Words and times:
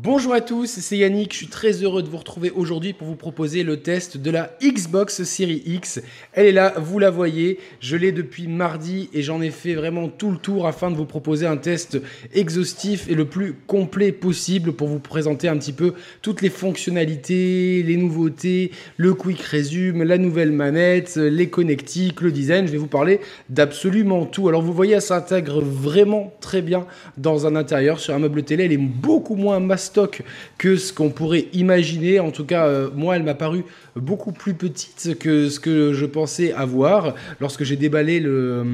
Bonjour 0.00 0.32
à 0.32 0.40
tous, 0.40 0.78
c'est 0.78 0.96
Yannick, 0.96 1.32
je 1.32 1.38
suis 1.38 1.48
très 1.48 1.82
heureux 1.82 2.04
de 2.04 2.08
vous 2.08 2.18
retrouver 2.18 2.50
aujourd'hui 2.52 2.92
pour 2.92 3.08
vous 3.08 3.16
proposer 3.16 3.64
le 3.64 3.80
test 3.80 4.16
de 4.16 4.30
la 4.30 4.56
Xbox 4.62 5.24
Series 5.24 5.64
X. 5.66 6.00
Elle 6.34 6.46
est 6.46 6.52
là, 6.52 6.72
vous 6.78 7.00
la 7.00 7.10
voyez, 7.10 7.58
je 7.80 7.96
l'ai 7.96 8.12
depuis 8.12 8.46
mardi 8.46 9.10
et 9.12 9.22
j'en 9.22 9.42
ai 9.42 9.50
fait 9.50 9.74
vraiment 9.74 10.08
tout 10.08 10.30
le 10.30 10.36
tour 10.36 10.68
afin 10.68 10.92
de 10.92 10.96
vous 10.96 11.04
proposer 11.04 11.46
un 11.46 11.56
test 11.56 12.00
exhaustif 12.32 13.10
et 13.10 13.16
le 13.16 13.24
plus 13.24 13.54
complet 13.66 14.12
possible 14.12 14.72
pour 14.72 14.86
vous 14.86 15.00
présenter 15.00 15.48
un 15.48 15.56
petit 15.56 15.72
peu 15.72 15.94
toutes 16.22 16.42
les 16.42 16.48
fonctionnalités, 16.50 17.82
les 17.82 17.96
nouveautés, 17.96 18.70
le 18.98 19.14
quick 19.14 19.42
resume, 19.42 20.04
la 20.04 20.16
nouvelle 20.16 20.52
manette, 20.52 21.16
les 21.16 21.50
connectiques, 21.50 22.20
le 22.20 22.30
design, 22.30 22.68
je 22.68 22.72
vais 22.72 22.78
vous 22.78 22.86
parler 22.86 23.18
d'absolument 23.48 24.26
tout. 24.26 24.46
Alors 24.46 24.62
vous 24.62 24.72
voyez, 24.72 24.94
elle 24.94 25.02
s'intègre 25.02 25.60
vraiment 25.60 26.32
très 26.40 26.62
bien 26.62 26.86
dans 27.16 27.48
un 27.48 27.56
intérieur 27.56 27.98
sur 27.98 28.14
un 28.14 28.20
meuble 28.20 28.44
télé, 28.44 28.66
elle 28.66 28.72
est 28.72 28.76
beaucoup 28.76 29.34
moins 29.34 29.58
masse 29.58 29.87
stock 29.88 30.22
que 30.56 30.76
ce 30.76 30.92
qu'on 30.92 31.10
pourrait 31.10 31.46
imaginer. 31.52 32.20
En 32.20 32.30
tout 32.30 32.44
cas, 32.44 32.66
euh, 32.66 32.88
moi, 32.94 33.16
elle 33.16 33.24
m'a 33.24 33.34
paru 33.34 33.64
beaucoup 33.96 34.32
plus 34.32 34.54
petite 34.54 35.18
que 35.18 35.48
ce 35.48 35.58
que 35.58 35.92
je 35.92 36.06
pensais 36.06 36.52
avoir 36.52 37.14
lorsque 37.40 37.64
j'ai 37.64 37.76
déballé 37.76 38.22
euh, 38.24 38.64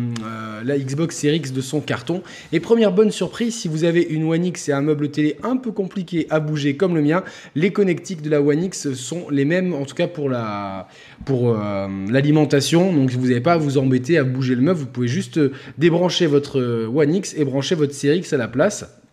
la 0.64 0.78
Xbox 0.78 1.16
Series 1.16 1.36
X 1.36 1.52
de 1.52 1.60
son 1.60 1.80
carton. 1.80 2.22
Et 2.52 2.60
première 2.60 2.92
bonne 2.92 3.10
surprise, 3.10 3.54
si 3.54 3.68
vous 3.68 3.84
avez 3.84 4.02
une 4.02 4.24
One 4.24 4.44
X 4.44 4.68
et 4.68 4.72
un 4.72 4.82
meuble 4.82 5.10
télé 5.10 5.36
un 5.42 5.56
peu 5.56 5.72
compliqué 5.72 6.26
à 6.30 6.40
bouger 6.40 6.76
comme 6.76 6.94
le 6.94 7.02
mien, 7.02 7.22
les 7.54 7.72
connectiques 7.72 8.22
de 8.22 8.30
la 8.30 8.40
One 8.40 8.64
X 8.64 8.92
sont 8.92 9.26
les 9.30 9.44
mêmes, 9.44 9.72
en 9.72 9.84
tout 9.84 9.94
cas 9.94 10.08
pour 10.08 10.30
euh, 10.30 11.88
l'alimentation. 12.10 12.92
Donc 12.92 13.10
vous 13.10 13.28
n'avez 13.28 13.40
pas 13.40 13.54
à 13.54 13.58
vous 13.58 13.78
embêter 13.78 14.18
à 14.18 14.24
bouger 14.24 14.54
le 14.54 14.62
meuble, 14.62 14.80
vous 14.80 14.86
pouvez 14.86 15.08
juste 15.08 15.40
débrancher 15.78 16.26
votre 16.26 16.60
One 16.94 17.14
X 17.14 17.34
et 17.36 17.44
brancher 17.44 17.74
votre 17.74 17.94
Series 17.94 18.18
X 18.18 18.32
à 18.32 18.36
la 18.36 18.48
place. 18.48 19.03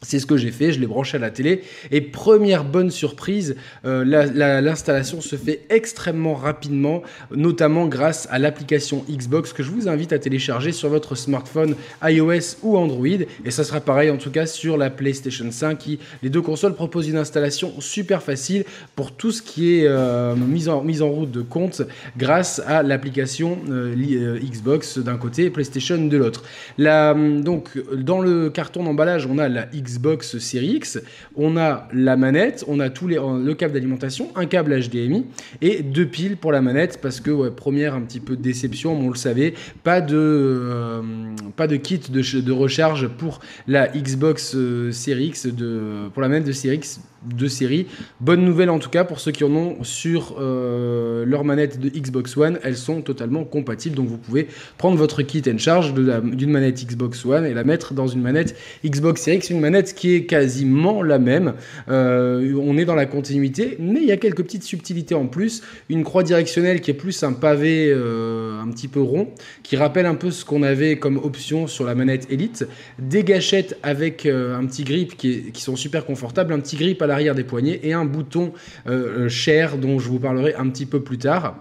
C'est 0.00 0.20
ce 0.20 0.26
que 0.26 0.36
j'ai 0.36 0.52
fait, 0.52 0.70
je 0.70 0.78
l'ai 0.78 0.86
branché 0.86 1.16
à 1.16 1.20
la 1.20 1.32
télé. 1.32 1.62
Et 1.90 2.00
première 2.00 2.62
bonne 2.62 2.92
surprise, 2.92 3.56
euh, 3.84 4.04
l'installation 4.04 5.20
se 5.20 5.34
fait 5.34 5.62
extrêmement 5.70 6.34
rapidement, 6.34 7.02
notamment 7.34 7.88
grâce 7.88 8.28
à 8.30 8.38
l'application 8.38 9.04
Xbox 9.10 9.52
que 9.52 9.64
je 9.64 9.72
vous 9.72 9.88
invite 9.88 10.12
à 10.12 10.20
télécharger 10.20 10.70
sur 10.70 10.88
votre 10.88 11.16
smartphone 11.16 11.74
iOS 12.00 12.58
ou 12.62 12.76
Android. 12.76 13.06
Et 13.44 13.50
ça 13.50 13.64
sera 13.64 13.80
pareil 13.80 14.08
en 14.10 14.18
tout 14.18 14.30
cas 14.30 14.46
sur 14.46 14.76
la 14.76 14.88
PlayStation 14.88 15.50
5 15.50 15.76
qui, 15.76 15.98
les 16.22 16.30
deux 16.30 16.42
consoles 16.42 16.76
proposent 16.76 17.08
une 17.08 17.16
installation 17.16 17.80
super 17.80 18.22
facile 18.22 18.66
pour 18.94 19.10
tout 19.10 19.32
ce 19.32 19.42
qui 19.42 19.80
est 19.80 19.88
euh, 19.88 20.36
mise, 20.36 20.68
en, 20.68 20.84
mise 20.84 21.02
en 21.02 21.08
route 21.08 21.32
de 21.32 21.42
compte 21.42 21.82
grâce 22.16 22.62
à 22.68 22.84
l'application 22.84 23.58
euh, 23.68 24.38
Xbox 24.38 24.98
d'un 24.98 25.16
côté 25.16 25.46
et 25.46 25.50
PlayStation 25.50 25.98
de 25.98 26.16
l'autre. 26.16 26.44
Donc 26.78 27.70
dans 27.92 28.20
le 28.20 28.48
carton 28.48 28.84
d'emballage, 28.84 29.26
on 29.26 29.38
a 29.38 29.48
la 29.48 29.66
Xbox 29.66 29.87
Xbox 29.88 30.38
Series 30.38 30.76
X, 30.76 31.00
on 31.36 31.56
a 31.56 31.88
la 31.92 32.16
manette, 32.16 32.64
on 32.68 32.80
a 32.80 32.90
tous 32.90 33.08
les, 33.08 33.16
le 33.16 33.54
câble 33.54 33.72
d'alimentation, 33.72 34.28
un 34.34 34.46
câble 34.46 34.78
HDMI 34.78 35.24
et 35.62 35.82
deux 35.82 36.06
piles 36.06 36.36
pour 36.36 36.52
la 36.52 36.60
manette 36.60 37.00
parce 37.00 37.20
que 37.20 37.48
première 37.48 37.94
un 37.94 38.02
petit 38.02 38.20
peu 38.20 38.36
de 38.36 38.42
déception, 38.42 38.92
on 38.92 39.08
le 39.08 39.16
savait, 39.16 39.54
pas 39.82 40.00
de, 40.00 40.16
euh, 40.16 41.78
kit 41.82 42.00
de, 42.10 42.40
de, 42.40 42.52
recharge 42.52 43.08
pour 43.08 43.40
la 43.66 43.88
Xbox 43.88 44.54
euh, 44.54 44.92
Series 44.92 45.28
X 45.28 45.46
de, 45.46 46.08
pour 46.12 46.22
la 46.22 46.28
manette 46.28 46.44
de 46.44 46.52
Series 46.52 46.76
X 46.76 47.00
de 47.26 47.48
série. 47.48 47.86
Bonne 48.20 48.44
nouvelle 48.44 48.70
en 48.70 48.78
tout 48.78 48.90
cas 48.90 49.04
pour 49.04 49.20
ceux 49.20 49.32
qui 49.32 49.44
en 49.44 49.54
ont 49.54 49.82
sur 49.82 50.36
euh, 50.38 51.24
leur 51.24 51.44
manette 51.44 51.80
de 51.80 51.88
Xbox 51.88 52.36
One, 52.36 52.58
elles 52.62 52.76
sont 52.76 53.02
totalement 53.02 53.44
compatibles. 53.44 53.96
Donc 53.96 54.08
vous 54.08 54.18
pouvez 54.18 54.46
prendre 54.76 54.96
votre 54.96 55.22
kit 55.22 55.42
and 55.48 55.58
charge 55.58 55.94
d'une 55.94 56.50
manette 56.50 56.84
Xbox 56.84 57.24
One 57.24 57.44
et 57.44 57.54
la 57.54 57.64
mettre 57.64 57.94
dans 57.94 58.06
une 58.06 58.22
manette 58.22 58.56
Xbox 58.84 59.22
Series 59.22 59.38
X, 59.38 59.50
une 59.50 59.60
manette 59.60 59.94
qui 59.94 60.14
est 60.14 60.24
quasiment 60.24 61.02
la 61.02 61.18
même. 61.18 61.54
Euh, 61.88 62.54
on 62.60 62.78
est 62.78 62.84
dans 62.84 62.94
la 62.94 63.06
continuité, 63.06 63.76
mais 63.80 64.00
il 64.00 64.06
y 64.06 64.12
a 64.12 64.16
quelques 64.16 64.42
petites 64.42 64.64
subtilités 64.64 65.14
en 65.14 65.26
plus. 65.26 65.62
Une 65.88 66.04
croix 66.04 66.22
directionnelle 66.22 66.80
qui 66.80 66.90
est 66.92 66.94
plus 66.94 67.22
un 67.24 67.32
pavé 67.32 67.90
euh, 67.90 68.60
un 68.60 68.68
petit 68.68 68.88
peu 68.88 69.00
rond, 69.00 69.28
qui 69.62 69.76
rappelle 69.76 70.06
un 70.06 70.14
peu 70.14 70.30
ce 70.30 70.44
qu'on 70.44 70.62
avait 70.62 70.98
comme 70.98 71.16
option 71.16 71.66
sur 71.66 71.84
la 71.84 71.94
manette 71.94 72.28
Elite. 72.30 72.66
Des 72.98 73.24
gâchettes 73.24 73.76
avec 73.82 74.26
un 74.26 74.64
petit 74.66 74.84
grip 74.84 75.16
qui, 75.16 75.50
qui 75.52 75.62
sont 75.62 75.76
super 75.76 76.04
confortables, 76.04 76.52
un 76.52 76.60
petit 76.60 76.76
grip 76.76 77.02
à 77.02 77.07
l'arrière 77.08 77.34
des 77.34 77.44
poignets 77.44 77.80
et 77.82 77.92
un 77.92 78.04
bouton 78.04 78.52
euh, 78.86 79.28
cher 79.28 79.76
dont 79.78 79.98
je 79.98 80.08
vous 80.08 80.20
parlerai 80.20 80.54
un 80.54 80.68
petit 80.68 80.86
peu 80.86 81.00
plus 81.02 81.18
tard. 81.18 81.56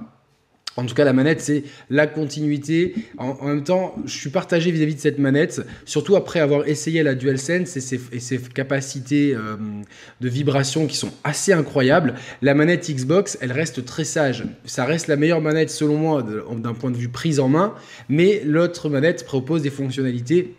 En 0.77 0.85
tout 0.85 0.93
cas, 0.93 1.03
la 1.03 1.13
manette, 1.13 1.41
c'est 1.41 1.63
la 1.89 2.05
continuité. 2.05 2.93
En, 3.17 3.43
même 3.45 3.63
temps, 3.63 3.95
je 4.05 4.15
suis 4.15 4.29
partagé 4.29 4.69
vis-à-vis 4.69 4.93
de 4.93 4.99
cette 4.99 5.17
manette, 5.17 5.65
surtout 5.85 6.15
après 6.15 6.39
avoir 6.39 6.67
essayé 6.67 7.01
la 7.01 7.15
DualSense 7.15 7.75
et 7.75 7.81
ses, 7.81 7.99
et 8.11 8.19
ses 8.19 8.37
capacités 8.37 9.33
euh, 9.33 9.55
de 10.21 10.29
vibration 10.29 10.85
qui 10.85 10.95
sont 10.95 11.11
assez 11.23 11.51
incroyables. 11.51 12.13
La 12.43 12.53
manette 12.53 12.87
Xbox, 12.91 13.39
elle 13.41 13.51
reste 13.51 13.85
très 13.85 14.03
sage. 14.03 14.43
Ça 14.65 14.85
reste 14.85 15.07
la 15.07 15.15
meilleure 15.15 15.41
manette, 15.41 15.71
selon 15.71 15.97
moi, 15.97 16.23
d'un 16.23 16.73
point 16.75 16.91
de 16.91 16.97
vue 16.97 17.09
prise 17.09 17.39
en 17.39 17.49
main, 17.49 17.73
mais 18.07 18.43
l'autre 18.45 18.87
manette 18.87 19.25
propose 19.25 19.63
des 19.63 19.71
fonctionnalités 19.71 20.53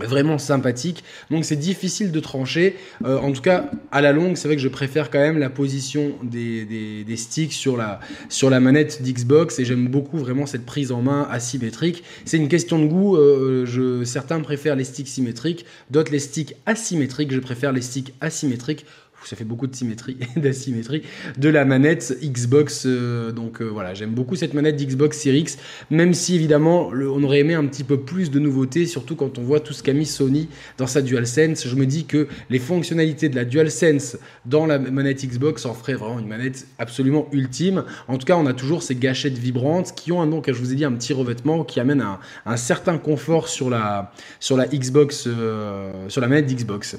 vraiment 0.00 0.38
sympathique. 0.38 1.04
Donc 1.30 1.44
c'est 1.44 1.56
difficile 1.56 2.10
de 2.10 2.20
trancher. 2.20 2.76
Euh, 3.04 3.18
en 3.18 3.32
tout 3.32 3.42
cas, 3.42 3.70
à 3.92 4.00
la 4.00 4.12
longue, 4.12 4.36
c'est 4.36 4.48
vrai 4.48 4.56
que 4.56 4.62
je 4.62 4.68
préfère 4.68 5.08
quand 5.08 5.20
même 5.20 5.38
la 5.38 5.50
position 5.50 6.14
des, 6.22 7.04
sticks 7.16 7.52
sur 7.52 7.76
la, 7.76 8.00
sur 8.28 8.50
la 8.50 8.58
manette 8.58 9.02
d'Xbox 9.02 9.60
et 9.60 9.64
j'aime 9.64 9.86
beaucoup 9.86 10.18
vraiment 10.18 10.46
cette 10.46 10.66
prise 10.66 10.90
en 10.90 11.00
main 11.00 11.28
asymétrique. 11.30 12.02
C'est 12.24 12.38
une 12.38 12.48
question 12.48 12.80
de 12.80 12.86
goût. 12.86 13.16
Euh, 13.16 14.04
certains 14.04 14.40
préfèrent 14.40 14.76
les 14.76 14.84
sticks 14.84 15.08
symétriques, 15.08 15.64
d'autres 15.90 16.10
les 16.10 16.18
sticks 16.18 16.56
asymétriques. 16.66 17.32
Je 17.32 17.40
préfère 17.40 17.72
les 17.72 17.82
sticks 17.82 18.14
asymétriques 18.20 18.86
ça 19.28 19.36
fait 19.36 19.44
beaucoup 19.44 19.66
de 19.66 19.74
symétrie, 19.74 20.16
d'asymétrie 20.36 21.02
de 21.38 21.48
la 21.48 21.64
manette 21.64 22.18
Xbox. 22.22 22.84
Euh, 22.86 23.32
donc 23.32 23.60
euh, 23.60 23.64
voilà, 23.64 23.94
j'aime 23.94 24.10
beaucoup 24.10 24.36
cette 24.36 24.54
manette 24.54 24.76
d'Xbox 24.76 25.18
Series 25.18 25.40
X, 25.40 25.58
même 25.90 26.14
si 26.14 26.34
évidemment 26.34 26.88
on 26.88 27.22
aurait 27.22 27.40
aimé 27.40 27.54
un 27.54 27.66
petit 27.66 27.84
peu 27.84 28.00
plus 28.00 28.30
de 28.30 28.38
nouveautés, 28.38 28.86
surtout 28.86 29.16
quand 29.16 29.38
on 29.38 29.42
voit 29.42 29.60
tout 29.60 29.72
ce 29.72 29.82
qu'a 29.82 29.92
mis 29.92 30.06
Sony 30.06 30.48
dans 30.78 30.86
sa 30.86 31.02
DualSense. 31.02 31.68
Je 31.68 31.76
me 31.76 31.86
dis 31.86 32.04
que 32.04 32.28
les 32.50 32.58
fonctionnalités 32.58 33.28
de 33.28 33.36
la 33.36 33.44
DualSense 33.44 34.18
dans 34.46 34.66
la 34.66 34.78
manette 34.78 35.24
Xbox 35.24 35.64
en 35.66 35.74
feraient 35.74 35.94
vraiment 35.94 36.18
une 36.18 36.28
manette 36.28 36.66
absolument 36.78 37.28
ultime. 37.32 37.84
En 38.08 38.18
tout 38.18 38.26
cas, 38.26 38.36
on 38.36 38.46
a 38.46 38.52
toujours 38.52 38.82
ces 38.82 38.94
gâchettes 38.94 39.38
vibrantes 39.38 39.94
qui 39.94 40.12
ont 40.12 40.24
donc, 40.26 40.50
je 40.50 40.58
vous 40.58 40.72
ai 40.72 40.76
dit, 40.76 40.84
un 40.84 40.92
petit 40.92 41.12
revêtement 41.12 41.64
qui 41.64 41.80
amène 41.80 42.04
un, 42.46 42.56
certain 42.56 42.98
confort 42.98 43.48
sur 43.48 43.70
la, 43.70 44.12
sur 44.40 44.56
la 44.56 44.66
Xbox, 44.66 45.24
euh, 45.26 46.08
sur 46.08 46.20
la 46.20 46.28
manette 46.28 46.46
d'Xbox. 46.46 46.96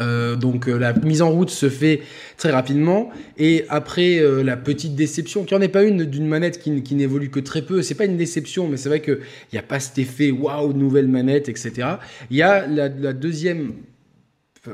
Euh, 0.00 0.36
donc 0.36 0.68
euh, 0.68 0.78
la 0.78 0.92
mise 0.92 1.22
en 1.22 1.30
route 1.30 1.50
se 1.50 1.68
fait 1.68 2.02
très 2.36 2.50
rapidement. 2.50 3.10
Et 3.38 3.64
après 3.68 4.18
euh, 4.18 4.42
la 4.42 4.56
petite 4.56 4.94
déception 4.94 5.44
qui 5.44 5.54
en 5.54 5.60
est 5.60 5.68
pas 5.68 5.84
une 5.84 6.04
d'une 6.04 6.26
manette 6.26 6.58
qui, 6.58 6.82
qui 6.82 6.94
n'évolue 6.94 7.30
que 7.30 7.40
très 7.40 7.62
peu. 7.62 7.82
C'est 7.82 7.94
pas 7.94 8.04
une 8.06 8.16
déception 8.16 8.68
mais 8.68 8.76
c'est 8.76 8.88
vrai 8.88 9.00
qu'il 9.00 9.18
n'y 9.52 9.58
a 9.58 9.62
pas 9.62 9.80
cet 9.80 9.98
effet 9.98 10.30
waouh 10.30 10.72
nouvelle 10.72 11.08
manette 11.08 11.48
etc 11.48 11.88
il 12.30 12.36
y 12.36 12.42
a 12.42 12.66
la, 12.66 12.88
la 12.88 13.12
deuxième 13.12 13.72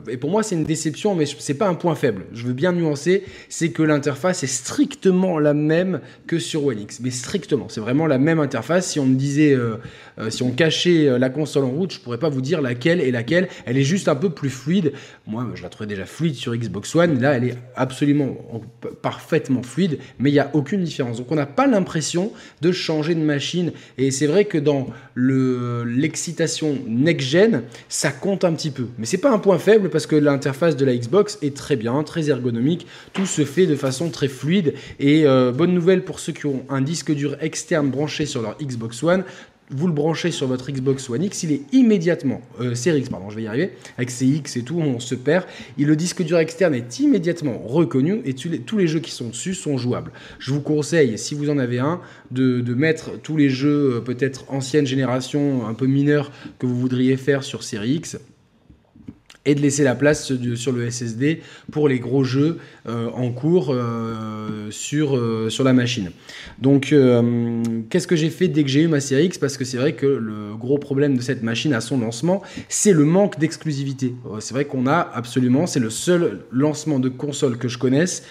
et 0.08 0.16
pour 0.16 0.30
moi, 0.30 0.42
c'est 0.42 0.54
une 0.54 0.64
déception, 0.64 1.16
mais 1.16 1.24
c'est 1.26 1.54
pas 1.54 1.68
un 1.68 1.74
point 1.74 1.96
faible. 1.96 2.26
Je 2.32 2.46
veux 2.46 2.52
bien 2.52 2.72
nuancer, 2.72 3.24
c'est 3.48 3.70
que 3.70 3.82
l'interface 3.82 4.44
est 4.44 4.48
strictement 4.48 5.38
la 5.40 5.52
même 5.52 6.00
que 6.28 6.38
sur 6.38 6.64
One 6.64 6.80
X, 6.80 7.00
mais 7.00 7.10
strictement. 7.10 7.66
C'est 7.68 7.80
vraiment 7.80 8.06
la 8.06 8.18
même 8.18 8.38
interface. 8.38 8.90
Si 8.92 9.00
on 9.00 9.06
me 9.06 9.16
disait, 9.16 9.52
euh, 9.52 9.76
euh, 10.18 10.30
si 10.30 10.44
on 10.44 10.50
cachait 10.50 11.08
euh, 11.08 11.18
la 11.18 11.28
console 11.28 11.64
en 11.64 11.70
route, 11.70 11.92
je 11.92 11.98
pourrais 11.98 12.18
pas 12.18 12.28
vous 12.28 12.40
dire 12.40 12.60
laquelle 12.60 13.00
est 13.00 13.10
laquelle. 13.10 13.48
Elle 13.66 13.78
est 13.78 13.84
juste 13.84 14.06
un 14.06 14.14
peu 14.14 14.30
plus 14.30 14.50
fluide. 14.50 14.92
Moi, 15.26 15.44
je 15.54 15.62
la 15.62 15.68
trouvais 15.68 15.88
déjà 15.88 16.06
fluide 16.06 16.36
sur 16.36 16.54
Xbox 16.54 16.94
One. 16.94 17.20
Là, 17.20 17.32
elle 17.36 17.44
est 17.44 17.58
absolument 17.74 18.36
parfaitement 19.02 19.62
fluide, 19.64 19.98
mais 20.20 20.30
il 20.30 20.34
n'y 20.34 20.38
a 20.38 20.50
aucune 20.52 20.84
différence. 20.84 21.18
Donc, 21.18 21.32
on 21.32 21.36
n'a 21.36 21.46
pas 21.46 21.66
l'impression 21.66 22.32
de 22.60 22.70
changer 22.70 23.16
de 23.16 23.20
machine. 23.20 23.72
Et 23.98 24.12
c'est 24.12 24.28
vrai 24.28 24.44
que 24.44 24.58
dans 24.58 24.88
le 25.14 25.82
l'excitation 25.84 26.78
next-gen, 26.86 27.62
ça 27.88 28.10
compte 28.10 28.44
un 28.44 28.52
petit 28.52 28.70
peu, 28.70 28.86
mais 28.98 29.06
c'est 29.06 29.18
pas 29.18 29.30
un 29.30 29.38
point 29.38 29.58
faible 29.58 29.79
parce 29.88 30.06
que 30.06 30.16
l'interface 30.16 30.76
de 30.76 30.84
la 30.84 30.96
Xbox 30.96 31.38
est 31.42 31.56
très 31.56 31.76
bien, 31.76 32.02
très 32.02 32.28
ergonomique, 32.30 32.86
tout 33.12 33.26
se 33.26 33.44
fait 33.44 33.66
de 33.66 33.76
façon 33.76 34.10
très 34.10 34.28
fluide 34.28 34.74
et 34.98 35.26
euh, 35.26 35.52
bonne 35.52 35.72
nouvelle 35.72 36.04
pour 36.04 36.20
ceux 36.20 36.32
qui 36.32 36.46
ont 36.46 36.64
un 36.68 36.80
disque 36.80 37.12
dur 37.12 37.36
externe 37.40 37.90
branché 37.90 38.26
sur 38.26 38.42
leur 38.42 38.56
Xbox 38.58 39.02
One, 39.02 39.24
vous 39.72 39.86
le 39.86 39.92
branchez 39.92 40.32
sur 40.32 40.48
votre 40.48 40.70
Xbox 40.70 41.08
One 41.08 41.22
X, 41.22 41.44
il 41.44 41.52
est 41.52 41.62
immédiatement, 41.72 42.42
euh, 42.60 42.74
Series 42.74 43.00
X, 43.00 43.08
pardon, 43.08 43.30
je 43.30 43.36
vais 43.36 43.42
y 43.42 43.46
arriver, 43.46 43.70
avec 43.96 44.10
CX 44.10 44.58
et 44.58 44.62
tout, 44.62 44.78
on 44.78 44.98
se 44.98 45.14
perd. 45.14 45.44
Et 45.78 45.84
le 45.84 45.94
disque 45.94 46.22
dur 46.22 46.38
externe 46.38 46.74
est 46.74 46.98
immédiatement 46.98 47.58
reconnu 47.64 48.20
et 48.24 48.34
tous 48.34 48.78
les 48.78 48.86
jeux 48.88 48.98
qui 48.98 49.12
sont 49.12 49.28
dessus 49.28 49.54
sont 49.54 49.78
jouables. 49.78 50.10
Je 50.40 50.52
vous 50.52 50.60
conseille, 50.60 51.16
si 51.18 51.34
vous 51.34 51.50
en 51.50 51.58
avez 51.58 51.78
un, 51.78 52.00
de, 52.32 52.74
mettre 52.74 53.20
tous 53.20 53.36
les 53.36 53.48
jeux, 53.48 53.96
euh, 53.96 54.00
peut-être 54.00 54.44
ancienne 54.48 54.86
génération, 54.86 55.66
un 55.66 55.74
peu 55.74 55.86
mineurs, 55.86 56.32
que 56.58 56.66
vous 56.66 56.78
voudriez 56.78 57.16
faire 57.16 57.44
sur 57.44 57.62
Series 57.62 57.94
X 57.94 58.18
et 59.50 59.54
de 59.56 59.60
laisser 59.60 59.82
la 59.82 59.96
place 59.96 60.32
sur 60.54 60.72
le 60.72 60.90
SSD 60.90 61.40
pour 61.72 61.88
les 61.88 61.98
gros 61.98 62.22
jeux 62.22 62.58
euh, 62.88 63.10
en 63.10 63.32
cours 63.32 63.70
euh, 63.72 64.70
sur, 64.70 65.16
euh, 65.16 65.50
sur 65.50 65.64
la 65.64 65.72
machine. 65.72 66.12
Donc, 66.60 66.94
qu'est-ce 67.90 68.06
que 68.06 68.16
j'ai 68.16 68.30
fait 68.30 68.46
dès 68.46 68.62
que 68.62 68.68
j'ai 68.68 68.82
eu 68.82 68.88
ma 68.88 69.00
série 69.00 69.26
X? 69.26 69.38
Parce 69.38 69.56
que 69.56 69.64
c'est 69.64 69.76
vrai 69.76 69.94
que 69.94 70.06
le 70.06 70.54
gros 70.56 70.78
problème 70.78 71.16
de 71.16 71.22
cette 71.22 71.42
machine 71.42 71.72
à 71.72 71.80
son 71.80 71.98
lancement, 71.98 72.42
c'est 72.68 72.92
le 72.92 73.04
manque 73.04 73.40
d'exclusivité. 73.40 74.14
C'est 74.38 74.54
vrai 74.54 74.66
qu'on 74.66 74.86
a 74.86 75.10
absolument, 75.14 75.66
c'est 75.66 75.80
le 75.80 75.90
seul 75.90 76.42
lancement 76.52 77.00
de 77.00 77.08
console 77.08 77.58
que 77.58 77.66
je 77.66 77.78
connaisse 77.78 78.22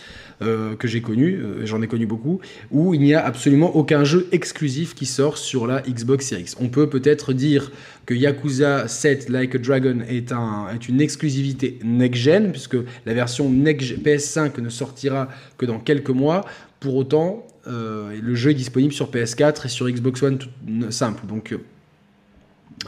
que 0.42 0.88
j'ai 0.88 1.02
connu, 1.02 1.44
j'en 1.66 1.82
ai 1.82 1.88
connu 1.88 2.06
beaucoup, 2.06 2.40
où 2.72 2.94
il 2.94 3.02
n'y 3.02 3.14
a 3.14 3.26
absolument 3.26 3.76
aucun 3.76 4.06
jeu 4.06 4.30
exclusif 4.32 4.96
qui 4.96 5.06
sort 5.06 5.38
sur 5.38 5.68
la 5.68 5.82
Xbox 5.82 6.28
Series 6.28 6.44
X. 6.44 6.56
On 6.62 6.70
peut 6.70 6.88
peut-être 6.88 7.34
dire 7.34 7.74
Yakuza 8.14 8.88
7 8.88 9.30
Like 9.30 9.56
a 9.56 9.58
Dragon 9.58 10.00
est, 10.08 10.32
un, 10.32 10.68
est 10.74 10.88
une 10.90 11.02
exclusivité 11.02 11.80
next-gen, 11.84 12.52
puisque 12.52 12.78
la 13.06 13.14
version 13.14 13.50
PS5 13.50 14.60
ne 14.62 14.70
sortira 14.70 15.30
que 15.58 15.66
dans 15.66 15.80
quelques 15.80 16.10
mois. 16.10 16.46
Pour 16.80 16.96
autant, 16.96 17.46
euh, 17.68 18.18
le 18.22 18.36
jeu 18.36 18.52
est 18.52 18.56
disponible 18.56 18.94
sur 18.94 19.12
PS4 19.12 19.66
et 19.66 19.70
sur 19.70 19.90
Xbox 19.90 20.24
One 20.24 20.40
simple. 20.90 21.26
Donc 21.28 21.54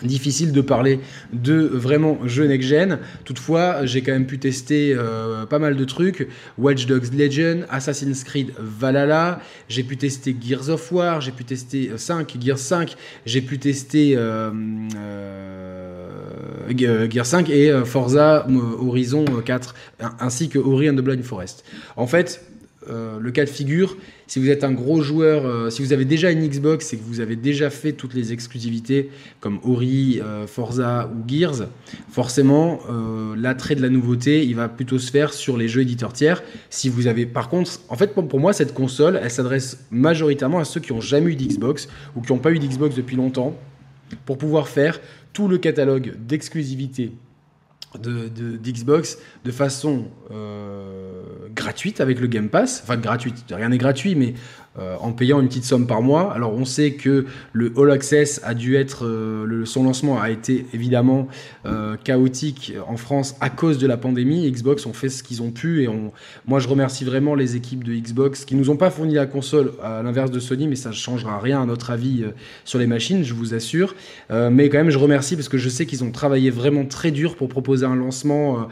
difficile 0.03 0.51
de 0.51 0.61
parler 0.61 0.99
de 1.33 1.53
vraiment 1.53 2.19
jeu 2.25 2.47
next-gen. 2.47 2.99
Toutefois, 3.25 3.85
j'ai 3.85 4.01
quand 4.01 4.11
même 4.11 4.25
pu 4.25 4.39
tester 4.39 4.95
euh, 4.95 5.45
pas 5.45 5.59
mal 5.59 5.75
de 5.75 5.85
trucs. 5.85 6.27
Watch 6.57 6.85
Dogs 6.85 7.13
Legion, 7.13 7.61
Assassin's 7.69 8.23
Creed 8.23 8.53
Valhalla, 8.57 9.39
j'ai 9.67 9.83
pu 9.83 9.97
tester 9.97 10.35
Gears 10.39 10.69
of 10.69 10.91
War, 10.91 11.21
j'ai 11.21 11.31
pu 11.31 11.43
tester 11.43 11.91
5, 11.95 12.35
euh, 12.35 12.39
Gears 12.41 12.57
5, 12.57 12.95
j'ai 13.25 13.41
pu 13.41 13.59
tester 13.59 14.13
euh, 14.15 14.51
Gears 16.69 17.25
5 17.25 17.49
et 17.49 17.71
Forza 17.85 18.47
Horizon 18.79 19.25
4, 19.25 19.75
ainsi 20.19 20.49
que 20.49 20.57
Ori 20.57 20.89
and 20.89 20.95
the 20.95 21.01
Blind 21.01 21.23
Forest. 21.23 21.63
En 21.97 22.07
fait, 22.07 22.41
euh, 22.89 23.19
le 23.19 23.31
cas 23.31 23.45
de 23.45 23.49
figure, 23.49 23.95
si 24.25 24.39
vous 24.39 24.49
êtes 24.49 24.63
un 24.63 24.71
gros 24.71 25.01
joueur, 25.01 25.45
euh, 25.45 25.69
si 25.69 25.83
vous 25.83 25.93
avez 25.93 26.05
déjà 26.05 26.31
une 26.31 26.47
Xbox 26.47 26.93
et 26.93 26.97
que 26.97 27.03
vous 27.03 27.19
avez 27.19 27.35
déjà 27.35 27.69
fait 27.69 27.91
toutes 27.93 28.15
les 28.15 28.33
exclusivités 28.33 29.11
comme 29.39 29.59
Ori, 29.63 30.19
euh, 30.23 30.47
Forza 30.47 31.11
ou 31.13 31.29
Gears, 31.29 31.67
forcément 32.09 32.79
l'attrait 33.37 33.75
de 33.75 33.81
la 33.81 33.89
nouveauté, 33.89 34.45
il 34.45 34.55
va 34.55 34.67
plutôt 34.67 34.99
se 34.99 35.11
faire 35.11 35.33
sur 35.33 35.57
les 35.57 35.67
jeux 35.67 35.81
éditeurs 35.81 36.13
tiers. 36.13 36.43
Si 36.69 36.89
vous 36.89 37.07
avez, 37.07 37.25
par 37.25 37.49
contre, 37.49 37.79
en 37.89 37.95
fait 37.95 38.13
pour, 38.13 38.39
moi 38.39 38.53
cette 38.53 38.73
console, 38.73 39.19
elle 39.21 39.31
s'adresse 39.31 39.85
majoritairement 39.91 40.59
à 40.59 40.65
ceux 40.65 40.79
qui 40.79 40.93
n'ont 40.93 41.01
jamais 41.01 41.31
eu 41.31 41.35
d'Xbox 41.35 41.87
ou 42.15 42.21
qui 42.21 42.31
n'ont 42.31 42.39
pas 42.39 42.51
eu 42.51 42.59
d'Xbox 42.59 42.95
depuis 42.95 43.15
longtemps, 43.15 43.55
pour 44.25 44.37
pouvoir 44.37 44.67
faire 44.67 44.99
tout 45.33 45.47
le 45.47 45.57
catalogue 45.57 46.13
d'exclusivité 47.99 48.41
de, 48.41 48.57
d'Xbox 48.57 49.17
de, 49.43 49.51
façon 49.51 50.05
gratuite 51.53 52.01
avec 52.01 52.19
le 52.19 52.27
Game 52.27 52.49
Pass. 52.49 52.81
Enfin, 52.83 52.97
gratuite, 52.97 53.43
rien 53.51 53.69
n'est 53.69 53.77
gratuit, 53.77 54.15
mais 54.15 54.33
euh, 54.79 54.95
en 55.01 55.11
payant 55.11 55.41
une 55.41 55.49
petite 55.49 55.65
somme 55.65 55.85
par 55.85 56.01
mois. 56.01 56.31
Alors 56.33 56.53
on 56.53 56.63
sait 56.63 56.93
que 56.93 57.25
le 57.51 57.73
All 57.75 57.91
Access 57.91 58.39
a 58.41 58.53
dû 58.53 58.77
être, 58.77 59.05
euh, 59.05 59.65
son 59.65 59.83
lancement 59.83 60.21
a 60.21 60.29
été 60.29 60.65
évidemment 60.73 61.27
euh, 61.65 61.97
chaotique 62.01 62.71
en 62.87 62.95
France 62.95 63.35
à 63.41 63.49
cause 63.49 63.79
de 63.79 63.85
la 63.85 63.97
pandémie. 63.97 64.49
Xbox 64.49 64.85
ont 64.85 64.93
fait 64.93 65.09
ce 65.09 65.23
qu'ils 65.23 65.41
ont 65.41 65.51
pu 65.51 65.83
et 65.83 65.89
on, 65.89 66.13
moi 66.45 66.61
je 66.61 66.69
remercie 66.69 67.03
vraiment 67.03 67.35
les 67.35 67.57
équipes 67.57 67.83
de 67.83 67.91
Xbox 67.91 68.45
qui 68.45 68.55
nous 68.55 68.69
ont 68.69 68.77
pas 68.77 68.91
fourni 68.91 69.15
la 69.15 69.25
console 69.25 69.73
à 69.83 70.01
l'inverse 70.03 70.31
de 70.31 70.39
Sony, 70.39 70.69
mais 70.69 70.77
ça 70.77 70.91
ne 70.91 70.95
changera 70.95 71.37
rien 71.41 71.61
à 71.61 71.65
notre 71.65 71.89
avis 71.89 72.23
sur 72.63 72.79
les 72.79 72.87
machines, 72.87 73.25
je 73.25 73.33
vous 73.33 73.53
assure. 73.53 73.93
mais 74.29 74.69
quand 74.69 74.77
même 74.77 74.89
je 74.89 74.97
remercie 74.97 75.35
parce 75.35 75.49
que 75.49 75.57
je 75.57 75.67
sais 75.67 75.85
qu'ils 75.85 76.05
ont 76.05 76.11
travaillé 76.11 76.49
vraiment 76.49 76.85
très 76.85 77.11
dur 77.11 77.35
pour 77.35 77.49
proposer 77.49 77.85
un 77.85 77.97
lancement 77.97 78.69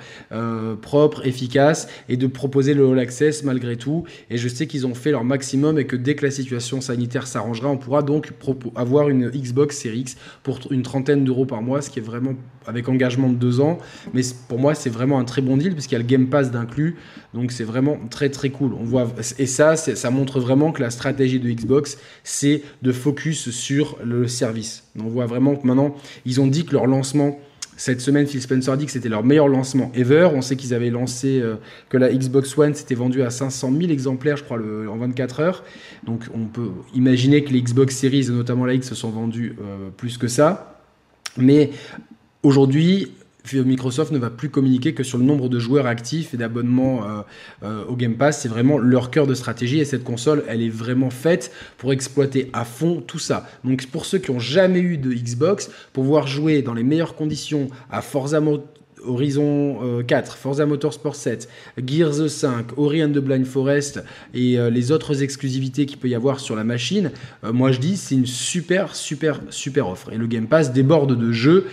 propre, 0.81 1.27
efficace 1.27 1.89
et 2.07 2.15
de 2.15 2.27
proposer 2.27 2.73
le 2.73 2.89
All 2.89 2.99
Access 2.99 3.43
malgré 3.43 3.75
tout. 3.75 4.05
Et 4.29 4.37
je 4.37 4.47
sais 4.47 4.65
qu'ils 4.65 4.87
ont 4.87 4.95
fait 4.95 5.11
leur 5.11 5.25
maximum 5.25 5.77
et 5.77 5.88
que 5.89 5.97
dès 5.97 6.15
que 6.15 6.25
la 6.25 6.31
situation 6.31 6.79
sanitaire 6.79 7.27
s'arrangera, 7.27 7.67
on 7.67 7.77
pourra 7.77 8.01
donc 8.01 8.31
avoir 8.75 9.09
une 9.09 9.29
Xbox 9.29 9.77
Series 9.77 9.99
X 9.99 10.15
pour 10.43 10.59
une 10.71 10.83
trentaine 10.83 11.25
d'euros 11.25 11.45
par 11.45 11.61
mois, 11.61 11.81
ce 11.81 11.89
qui 11.89 11.99
est 11.99 12.03
vraiment 12.03 12.35
avec 12.65 12.87
engagement 12.87 13.29
de 13.29 13.35
deux 13.35 13.59
ans. 13.59 13.79
Mais 14.13 14.21
pour 14.47 14.59
moi, 14.59 14.75
c'est 14.75 14.89
vraiment 14.89 15.19
un 15.19 15.25
très 15.25 15.41
bon 15.41 15.57
deal 15.57 15.73
puisqu'il 15.73 15.95
y 15.95 15.97
a 15.97 15.99
le 15.99 16.05
Game 16.05 16.27
Pass 16.27 16.51
d'inclus. 16.51 16.95
Donc 17.33 17.51
c'est 17.51 17.63
vraiment 17.63 17.97
très 18.09 18.29
très 18.29 18.49
cool. 18.49 18.73
On 18.73 18.85
voit, 18.85 19.11
et 19.37 19.45
ça, 19.45 19.75
ça 19.75 20.09
montre 20.11 20.39
vraiment 20.39 20.71
que 20.71 20.81
la 20.81 20.91
stratégie 20.91 21.39
de 21.39 21.49
Xbox, 21.49 21.97
c'est 22.23 22.61
de 22.81 22.91
focus 22.91 23.49
sur 23.49 23.97
le 24.03 24.27
service. 24.27 24.83
On 24.97 25.07
voit 25.07 25.25
vraiment 25.25 25.55
que 25.55 25.65
maintenant, 25.67 25.95
ils 26.25 26.39
ont 26.39 26.47
dit 26.47 26.65
que 26.65 26.73
leur 26.73 26.85
lancement 26.85 27.39
cette 27.79 28.01
semaine, 28.01 28.27
Phil 28.27 28.41
Spencer 28.41 28.75
dit 28.75 28.85
que 28.85 28.91
c'était 28.91 29.07
leur 29.07 29.23
meilleur 29.23 29.47
lancement 29.47 29.89
ever. 29.95 30.27
On 30.33 30.41
sait 30.41 30.57
qu'ils 30.57 30.73
avaient 30.73 30.89
lancé 30.89 31.39
euh, 31.39 31.55
que 31.87 31.95
la 31.95 32.13
Xbox 32.13 32.57
One 32.57 32.73
s'était 32.73 32.93
vendue 32.93 33.21
à 33.21 33.29
500 33.29 33.71
000 33.71 33.89
exemplaires, 33.89 34.35
je 34.35 34.43
crois, 34.43 34.57
en 34.57 34.97
24 34.97 35.39
heures. 35.39 35.63
Donc 36.03 36.25
on 36.33 36.43
peut 36.47 36.71
imaginer 36.93 37.41
que 37.41 37.53
les 37.53 37.61
Xbox 37.61 37.95
Series, 37.95 38.27
notamment 38.31 38.65
la 38.65 38.73
X, 38.73 38.89
se 38.89 38.95
sont 38.95 39.11
vendues 39.11 39.55
euh, 39.61 39.91
plus 39.95 40.17
que 40.17 40.27
ça. 40.27 40.81
Mais 41.37 41.69
aujourd'hui, 42.43 43.13
Microsoft 43.53 44.11
ne 44.11 44.17
va 44.17 44.29
plus 44.29 44.49
communiquer 44.49 44.93
que 44.93 45.03
sur 45.03 45.17
le 45.17 45.23
nombre 45.23 45.49
de 45.49 45.59
joueurs 45.59 45.85
actifs 45.85 46.33
et 46.33 46.37
d'abonnements 46.37 47.03
euh, 47.03 47.21
euh, 47.63 47.85
au 47.85 47.95
Game 47.95 48.15
Pass. 48.15 48.41
C'est 48.41 48.49
vraiment 48.49 48.77
leur 48.77 49.11
cœur 49.11 49.27
de 49.27 49.33
stratégie 49.33 49.79
et 49.79 49.85
cette 49.85 50.03
console, 50.03 50.43
elle 50.47 50.61
est 50.61 50.69
vraiment 50.69 51.09
faite 51.09 51.51
pour 51.77 51.93
exploiter 51.93 52.49
à 52.53 52.65
fond 52.65 53.01
tout 53.05 53.19
ça. 53.19 53.47
Donc 53.63 53.85
pour 53.87 54.05
ceux 54.05 54.19
qui 54.19 54.31
n'ont 54.31 54.39
jamais 54.39 54.79
eu 54.79 54.97
de 54.97 55.13
Xbox, 55.13 55.69
pouvoir 55.93 56.27
jouer 56.27 56.61
dans 56.61 56.73
les 56.73 56.83
meilleures 56.83 57.15
conditions 57.15 57.69
à 57.91 58.01
Forza 58.01 58.39
Horizon 59.05 60.03
4, 60.07 60.31
euh, 60.31 60.35
Forza 60.35 60.65
Motorsport 60.65 61.15
7, 61.15 61.49
Gears 61.85 62.29
5, 62.29 62.77
Ori 62.77 63.03
and 63.03 63.09
Blind 63.09 63.45
Forest 63.45 64.03
et 64.33 64.59
euh, 64.59 64.69
les 64.69 64.91
autres 64.91 65.23
exclusivités 65.23 65.85
qu'il 65.85 65.97
peut 65.97 66.09
y 66.09 66.15
avoir 66.15 66.39
sur 66.39 66.55
la 66.55 66.63
machine, 66.63 67.11
euh, 67.43 67.53
moi 67.53 67.71
je 67.71 67.79
dis 67.79 67.97
c'est 67.97 68.15
une 68.15 68.25
super 68.25 68.95
super 68.95 69.41
super 69.49 69.87
offre. 69.87 70.11
Et 70.11 70.17
le 70.17 70.27
Game 70.27 70.47
Pass 70.47 70.73
déborde 70.73 71.17
de 71.17 71.31
jeux 71.31 71.67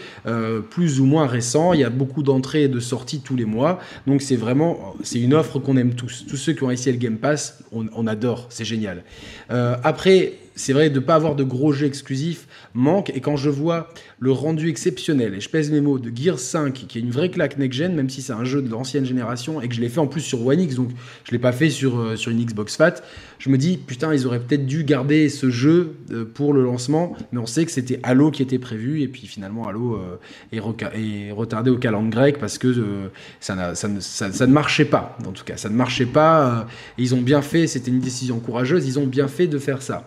plus 0.70 1.00
ou 1.00 1.04
moins 1.04 1.26
récents, 1.26 1.72
il 1.72 1.80
y 1.80 1.84
a 1.84 1.90
beaucoup 1.90 2.22
d'entrées 2.22 2.64
et 2.64 2.68
de 2.68 2.80
sorties 2.80 3.20
tous 3.20 3.36
les 3.36 3.44
mois, 3.44 3.80
donc 4.06 4.22
c'est 4.22 4.36
vraiment 4.36 4.94
c'est 5.02 5.20
une 5.20 5.34
offre 5.34 5.58
qu'on 5.58 5.76
aime 5.76 5.94
tous. 5.94 6.24
Tous 6.28 6.36
ceux 6.36 6.52
qui 6.52 6.62
ont 6.62 6.70
essayé 6.70 6.92
le 6.92 6.98
Game 6.98 7.18
Pass, 7.18 7.60
on 7.72 8.06
adore, 8.06 8.46
c'est 8.50 8.64
génial. 8.64 9.04
après 9.48 10.34
c'est 10.56 10.72
vrai, 10.72 10.88
de 10.88 10.94
ne 10.98 11.04
pas 11.04 11.14
avoir 11.14 11.36
de 11.36 11.44
gros 11.44 11.70
jeux 11.70 11.86
exclusifs 11.86 12.48
manque. 12.74 13.10
Et 13.14 13.20
quand 13.20 13.36
je 13.36 13.50
vois 13.50 13.88
le 14.18 14.32
rendu 14.32 14.70
exceptionnel, 14.70 15.34
et 15.34 15.40
je 15.40 15.50
pèse 15.50 15.70
mes 15.70 15.82
mots, 15.82 15.98
de 15.98 16.10
Gears 16.14 16.38
5, 16.38 16.72
qui 16.72 16.98
est 16.98 17.02
une 17.02 17.10
vraie 17.10 17.30
claque 17.30 17.58
next-gen, 17.58 17.94
même 17.94 18.08
si 18.08 18.22
c'est 18.22 18.32
un 18.32 18.44
jeu 18.44 18.62
de 18.62 18.70
l'ancienne 18.70 19.04
génération, 19.04 19.60
et 19.60 19.68
que 19.68 19.74
je 19.74 19.82
l'ai 19.82 19.90
fait 19.90 20.00
en 20.00 20.06
plus 20.06 20.22
sur 20.22 20.44
One 20.44 20.60
X, 20.60 20.76
donc 20.76 20.88
je 21.24 21.30
ne 21.30 21.32
l'ai 21.32 21.38
pas 21.38 21.52
fait 21.52 21.68
sur, 21.68 21.98
euh, 21.98 22.16
sur 22.16 22.32
une 22.32 22.42
Xbox 22.42 22.76
Fat, 22.76 23.02
je 23.38 23.50
me 23.50 23.58
dis, 23.58 23.76
putain, 23.76 24.14
ils 24.14 24.26
auraient 24.26 24.40
peut-être 24.40 24.64
dû 24.64 24.84
garder 24.84 25.28
ce 25.28 25.50
jeu 25.50 25.96
euh, 26.10 26.24
pour 26.24 26.54
le 26.54 26.62
lancement, 26.64 27.14
mais 27.32 27.38
on 27.38 27.46
sait 27.46 27.66
que 27.66 27.70
c'était 27.70 28.00
Halo 28.02 28.30
qui 28.30 28.42
était 28.42 28.58
prévu, 28.58 29.02
et 29.02 29.08
puis 29.08 29.26
finalement 29.26 29.68
Halo 29.68 29.96
euh, 29.96 30.16
est, 30.52 31.30
retardé 31.32 31.70
au 31.70 31.76
calendrier 31.76 32.06
grec 32.06 32.38
parce 32.38 32.56
que 32.56 32.72
ça, 33.40 33.74
ça, 33.74 33.88
ça, 34.00 34.46
ne 34.46 34.52
marchait 34.52 34.84
pas, 34.84 35.18
en 35.26 35.32
tout 35.32 35.44
cas, 35.44 35.56
ça 35.56 35.68
ne 35.68 35.74
marchait 35.74 36.06
pas, 36.06 36.66
et 36.96 37.02
ils 37.02 37.14
ont 37.14 37.20
bien 37.20 37.42
fait, 37.42 37.66
c'était 37.66 37.90
une 37.90 38.00
décision 38.00 38.38
courageuse, 38.38 38.86
ils 38.86 38.98
ont 38.98 39.06
bien 39.06 39.26
fait 39.26 39.48
de 39.48 39.58
faire 39.58 39.82
ça. 39.82 40.06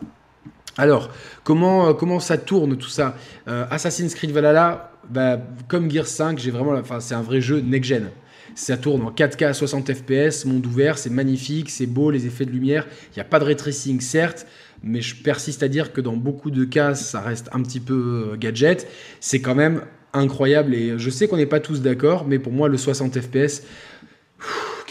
Alors, 0.78 1.10
comment, 1.44 1.90
euh, 1.90 1.94
comment 1.94 2.20
ça 2.20 2.38
tourne 2.38 2.78
tout 2.78 2.90
ça? 2.90 3.16
Euh, 3.48 3.66
Assassin's 3.70 4.14
Creed 4.14 4.32
Valhalla, 4.32 4.92
bah, 5.10 5.40
comme 5.68 5.90
Gears 5.90 6.08
5, 6.08 6.38
j'ai 6.40 6.52
vraiment, 6.52 6.82
c'est 7.00 7.16
un 7.16 7.22
vrai 7.22 7.42
jeu 7.42 7.60
next-gen. 7.60 8.10
Ça 8.56 8.78
tourne 8.78 9.04
en 9.04 9.12
4K 9.12 9.48
à 9.48 9.54
60 9.54 9.94
FPS, 9.94 10.46
monde 10.46 10.66
ouvert, 10.66 10.98
c'est 10.98 11.10
magnifique, 11.10 11.70
c'est 11.70 11.86
beau, 11.86 12.12
les 12.12 12.26
effets 12.26 12.46
de 12.46 12.52
lumière. 12.52 12.86
Il 13.12 13.16
n'y 13.16 13.22
a 13.22 13.26
pas 13.26 13.40
de 13.40 13.46
ray 13.46 13.56
tracing, 13.56 14.02
certes, 14.02 14.46
mais 14.84 15.02
je 15.02 15.16
persiste 15.16 15.64
à 15.64 15.68
dire 15.68 15.94
que 15.94 16.02
dans 16.02 16.16
beaucoup 16.16 16.52
de 16.52 16.66
cas, 16.66 16.96
ça 16.96 17.22
reste 17.22 17.50
un 17.54 17.62
petit 17.62 17.80
peu 17.80 18.32
euh, 18.34 18.38
gadget. 18.38 18.88
C'est 19.20 19.40
quand 19.42 19.56
même 19.56 19.82
incroyable 20.14 20.74
et 20.74 20.98
je 20.98 21.10
sais 21.10 21.28
qu'on 21.28 21.38
n'est 21.38 21.46
pas 21.46 21.60
tous 21.60 21.82
d'accord, 21.82 22.26
mais 22.28 22.40
pour 22.40 22.52
moi, 22.52 22.68
le 22.68 22.78
60 22.78 23.20
FPS, 23.20 23.64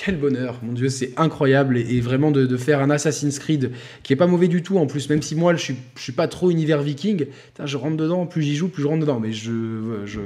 quel 0.05 0.17
bonheur, 0.17 0.61
mon 0.63 0.73
Dieu, 0.73 0.89
c'est 0.89 1.13
incroyable. 1.17 1.77
Et, 1.77 2.01
vraiment 2.01 2.31
de, 2.31 2.57
faire 2.57 2.81
un 2.81 2.91
Assassin's 2.91 3.39
Creed 3.39 3.73
qui 4.03 4.13
est 4.13 4.17
pas 4.17 4.29
mauvais 4.29 4.47
du 4.47 4.63
tout 4.63 4.79
en 4.79 4.87
plus, 4.87 5.11
même 5.11 5.23
si 5.23 5.35
moi 5.35 5.55
je 5.55 5.63
suis, 5.63 5.77
suis 5.97 6.13
pas 6.13 6.29
trop 6.29 6.51
univers 6.51 6.83
viking, 6.83 7.27
je 7.65 7.77
rentre 7.77 7.97
dedans, 7.97 8.25
plus 8.25 8.43
j'y 8.43 8.55
joue, 8.55 8.69
plus 8.69 8.83
je 8.83 8.89
rentre 8.89 9.01
dedans. 9.01 9.19
Mais 9.19 9.33
je, 9.33 10.03
je 10.07 10.21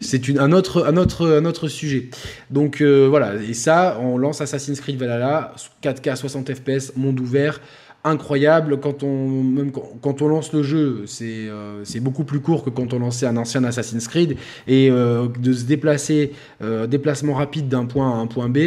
c'est 0.00 0.36
un 0.38 0.52
autre, 0.52 0.84
un, 0.84 0.96
autre, 0.96 1.26
un 1.28 1.44
autre 1.44 1.68
sujet. 1.68 2.08
Donc 2.50 2.80
euh, 2.80 3.06
voilà, 3.08 3.36
et 3.36 3.54
ça, 3.54 3.98
on 4.00 4.18
lance 4.18 4.40
Assassin's 4.40 4.80
Creed 4.80 4.98
Valhalla, 4.98 5.54
4K 5.82 6.16
60 6.16 6.52
FPS, 6.52 6.96
monde 6.96 7.20
ouvert 7.20 7.60
incroyable. 8.04 8.80
Quand 8.80 9.02
on, 9.02 9.42
même 9.42 9.70
quand, 9.70 10.22
on 10.22 10.28
lance 10.28 10.52
le 10.52 10.62
jeu, 10.62 11.04
euh, 11.22 11.80
c'est 11.84 12.00
beaucoup 12.00 12.24
plus 12.24 12.40
court 12.40 12.64
que 12.64 12.70
quand 12.70 12.92
on 12.92 12.98
lançait 12.98 13.26
un 13.26 13.36
ancien 13.36 13.64
Assassin's 13.64 14.08
Creed. 14.08 14.36
Et 14.66 14.90
euh, 14.90 15.28
de 15.38 15.52
se 15.52 15.64
déplacer, 15.64 16.32
euh, 16.62 16.86
déplacement 16.86 17.34
rapide 17.34 17.68
d'un 17.68 17.86
point 17.86 18.10
à 18.10 18.14
un 18.14 18.26
point 18.26 18.48
B, 18.48 18.58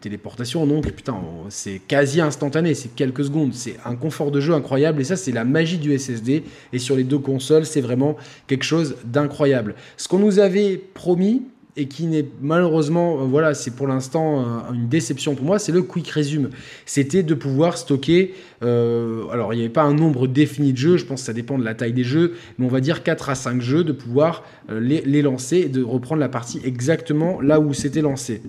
téléportation, 0.00 0.66
donc 0.66 0.90
putain, 0.90 1.16
c'est 1.50 1.80
quasi 1.86 2.20
instantané, 2.20 2.72
c'est 2.72 2.94
quelques 2.94 3.24
secondes. 3.24 3.52
C'est 3.52 3.76
un 3.84 3.94
confort 3.94 4.30
de 4.30 4.40
jeu 4.40 4.54
incroyable. 4.54 5.02
Et 5.02 5.04
ça, 5.04 5.16
c'est 5.16 5.32
la 5.32 5.44
magie 5.44 5.76
du 5.76 5.96
SSD. 5.98 6.44
Et 6.72 6.78
sur 6.78 6.96
les 6.96 7.04
deux 7.04 7.18
consoles, 7.18 7.66
c'est 7.66 7.82
vraiment 7.82 8.16
quelque 8.46 8.64
chose 8.64 8.96
d'incroyable. 9.04 9.74
Ce 9.98 10.08
qu'on 10.08 10.20
nous 10.20 10.38
avait 10.38 10.78
promis, 10.78 11.42
et 11.76 11.86
qui 11.86 12.06
n'est 12.06 12.26
malheureusement, 12.40 13.20
euh, 13.20 13.24
voilà, 13.24 13.54
c'est 13.54 13.70
pour 13.70 13.86
l'instant 13.86 14.40
euh, 14.40 14.74
une 14.74 14.88
déception 14.88 15.34
pour 15.34 15.44
moi, 15.44 15.58
c'est 15.58 15.72
le 15.72 15.82
quick 15.82 16.08
resume. 16.10 16.50
C'était 16.86 17.22
de 17.22 17.34
pouvoir 17.34 17.76
stocker, 17.76 18.34
euh, 18.62 19.28
alors 19.30 19.52
il 19.52 19.56
n'y 19.58 19.62
avait 19.62 19.72
pas 19.72 19.82
un 19.82 19.94
nombre 19.94 20.26
défini 20.26 20.72
de 20.72 20.78
jeux, 20.78 20.96
je 20.96 21.04
pense 21.04 21.20
que 21.20 21.26
ça 21.26 21.32
dépend 21.32 21.58
de 21.58 21.64
la 21.64 21.74
taille 21.74 21.92
des 21.92 22.04
jeux, 22.04 22.34
mais 22.58 22.66
on 22.66 22.70
va 22.70 22.80
dire 22.80 23.02
4 23.02 23.30
à 23.30 23.34
5 23.34 23.60
jeux, 23.60 23.84
de 23.84 23.92
pouvoir 23.92 24.44
les, 24.70 25.02
les 25.02 25.22
lancer 25.22 25.58
et 25.58 25.68
de 25.68 25.82
reprendre 25.82 26.20
la 26.20 26.28
partie 26.28 26.60
exactement 26.64 27.40
là 27.40 27.60
où 27.60 27.74
c'était 27.74 28.02
lancé 28.02 28.40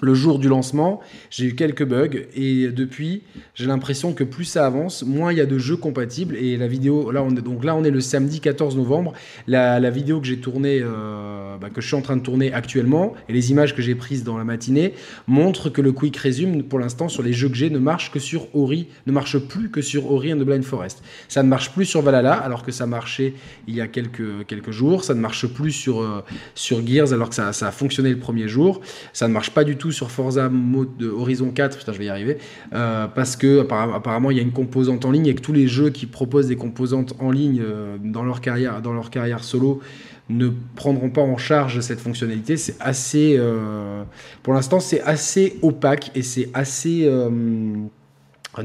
le 0.00 0.14
jour 0.14 0.38
du 0.38 0.48
lancement, 0.48 1.00
j'ai 1.30 1.46
eu 1.46 1.54
quelques 1.54 1.84
bugs 1.84 2.26
et 2.34 2.68
depuis, 2.68 3.22
j'ai 3.54 3.66
l'impression 3.66 4.12
que 4.12 4.24
plus 4.24 4.44
ça 4.44 4.66
avance, 4.66 5.04
moins 5.04 5.32
il 5.32 5.38
y 5.38 5.40
a 5.40 5.46
de 5.46 5.58
jeux 5.58 5.76
compatibles 5.76 6.36
et 6.36 6.56
la 6.56 6.66
vidéo, 6.66 7.10
là 7.10 7.22
on 7.22 7.30
est, 7.30 7.42
donc 7.42 7.64
là 7.64 7.74
on 7.74 7.84
est 7.84 7.90
le 7.90 8.00
samedi 8.00 8.40
14 8.40 8.76
novembre, 8.76 9.12
la, 9.46 9.90
vidéo 9.90 10.20
que 10.20 10.26
j'ai 10.26 10.38
tournée, 10.38 10.80
euh, 10.82 11.56
bah, 11.58 11.70
que 11.70 11.80
je 11.80 11.86
suis 11.86 11.96
en 11.96 12.02
train 12.02 12.16
de 12.16 12.22
tourner 12.22 12.52
actuellement 12.52 13.14
et 13.28 13.32
les 13.32 13.50
images 13.50 13.74
que 13.74 13.82
j'ai 13.82 13.94
prises 13.94 14.24
dans 14.24 14.36
la 14.36 14.44
matinée 14.44 14.94
montrent 15.26 15.70
que 15.70 15.80
le 15.80 15.92
Quick 15.92 16.16
Resume 16.16 16.62
pour 16.62 16.78
l'instant 16.78 17.08
sur 17.08 17.22
les 17.22 17.32
jeux 17.32 17.48
que 17.48 17.56
j'ai 17.56 17.70
ne 17.70 17.78
marche 17.78 18.10
que 18.10 18.18
sur 18.18 18.54
Ori, 18.54 18.88
ne 19.06 19.12
marche 19.12 19.38
plus 19.38 19.70
que 19.70 19.80
sur 19.80 20.10
Ori 20.10 20.32
and 20.32 20.38
the 20.38 20.44
Blind 20.44 20.64
Forest. 20.64 21.02
Ça 21.28 21.42
ne 21.42 21.48
marche 21.48 21.70
plus 21.72 21.84
sur 21.84 22.02
Valhalla 22.02 22.34
alors 22.34 22.62
que 22.64 22.72
ça 22.72 22.86
marchait 22.86 23.34
il 23.68 23.74
y 23.74 23.80
a 23.80 23.86
quelques, 23.86 24.70
jours, 24.70 25.04
ça 25.04 25.14
ne 25.14 25.20
marche 25.20 25.46
plus 25.46 25.72
sur, 25.72 26.00
euh, 26.00 26.24
sur 26.54 26.84
Gears 26.86 27.12
alors 27.12 27.28
que 27.28 27.34
ça, 27.34 27.52
ça 27.52 27.68
a 27.68 27.72
fonctionné 27.72 28.10
le 28.10 28.18
premier 28.18 28.48
jour, 28.48 28.80
ça 29.12 29.28
ne 29.28 29.32
marche 29.32 29.50
pas 29.50 29.64
du 29.64 29.75
tout 29.76 29.92
sur 29.92 30.10
Forza 30.10 30.48
Mode 30.48 31.02
Horizon 31.02 31.50
4, 31.50 31.78
putain 31.78 31.92
je 31.92 31.98
vais 31.98 32.06
y 32.06 32.08
arriver, 32.08 32.38
euh, 32.72 33.06
parce 33.06 33.36
que 33.36 33.60
apparemment 33.60 34.30
il 34.30 34.36
y 34.36 34.40
a 34.40 34.42
une 34.42 34.52
composante 34.52 35.04
en 35.04 35.10
ligne 35.10 35.26
et 35.26 35.34
que 35.34 35.40
tous 35.40 35.52
les 35.52 35.68
jeux 35.68 35.90
qui 35.90 36.06
proposent 36.06 36.48
des 36.48 36.56
composantes 36.56 37.14
en 37.18 37.30
ligne 37.30 37.62
euh, 37.62 37.96
dans 38.02 38.24
leur 38.24 38.40
carrière, 38.40 38.82
dans 38.82 38.92
leur 38.92 39.10
carrière 39.10 39.44
solo 39.44 39.80
ne 40.28 40.48
prendront 40.74 41.10
pas 41.10 41.20
en 41.20 41.36
charge 41.36 41.80
cette 41.80 42.00
fonctionnalité. 42.00 42.56
C'est 42.56 42.76
assez, 42.80 43.36
euh, 43.38 44.02
pour 44.42 44.54
l'instant 44.54 44.80
c'est 44.80 45.00
assez 45.02 45.58
opaque 45.62 46.10
et 46.16 46.22
c'est 46.22 46.50
assez 46.52 47.08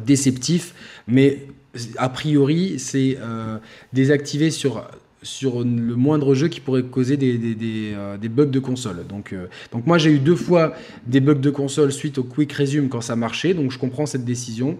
déceptif, 0.03 0.73
mais 1.07 1.45
a 1.97 2.09
priori 2.09 2.79
c'est 2.79 3.17
désactivé 3.93 4.49
sur 4.49 4.83
sur 5.23 5.59
le 5.59 5.95
moindre 5.95 6.33
jeu 6.33 6.47
qui 6.47 6.59
pourrait 6.59 6.83
causer 6.83 7.17
des, 7.17 7.93
euh, 7.93 8.17
bugs 8.17 8.45
de 8.45 8.59
console. 8.59 9.05
Donc, 9.07 9.33
euh, 9.33 9.47
donc 9.71 9.85
moi 9.85 9.97
j'ai 9.97 10.11
eu 10.11 10.19
deux 10.19 10.35
fois 10.35 10.73
des 11.05 11.19
bugs 11.19 11.35
de 11.35 11.49
console 11.49 11.91
suite 11.91 12.17
au 12.17 12.23
quick 12.23 12.51
resume 12.53 12.89
quand 12.89 13.01
ça 13.01 13.15
marchait, 13.15 13.53
donc 13.53 13.71
je 13.71 13.77
comprends 13.77 14.05
cette 14.05 14.25
décision. 14.25 14.77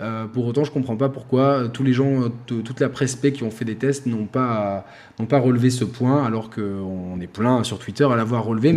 Euh, 0.00 0.26
pour 0.26 0.46
autant 0.46 0.64
je 0.64 0.72
comprends 0.72 0.96
pas 0.96 1.08
pourquoi 1.08 1.68
tous 1.68 1.84
les 1.84 1.92
gens, 1.92 2.28
toute 2.46 2.80
la 2.80 2.88
presse 2.88 3.14
qui 3.14 3.44
ont 3.44 3.50
fait 3.50 3.64
des 3.64 3.76
tests 3.76 4.06
n'ont 4.06 4.26
pas, 4.26 4.84
relevé 5.30 5.70
ce 5.70 5.84
point, 5.84 6.24
alors 6.24 6.50
qu'on 6.50 7.20
est 7.20 7.28
plein 7.28 7.62
sur 7.62 7.78
Twitter 7.78 8.04
à 8.04 8.16
l'avoir 8.16 8.44
relevé, 8.44 8.72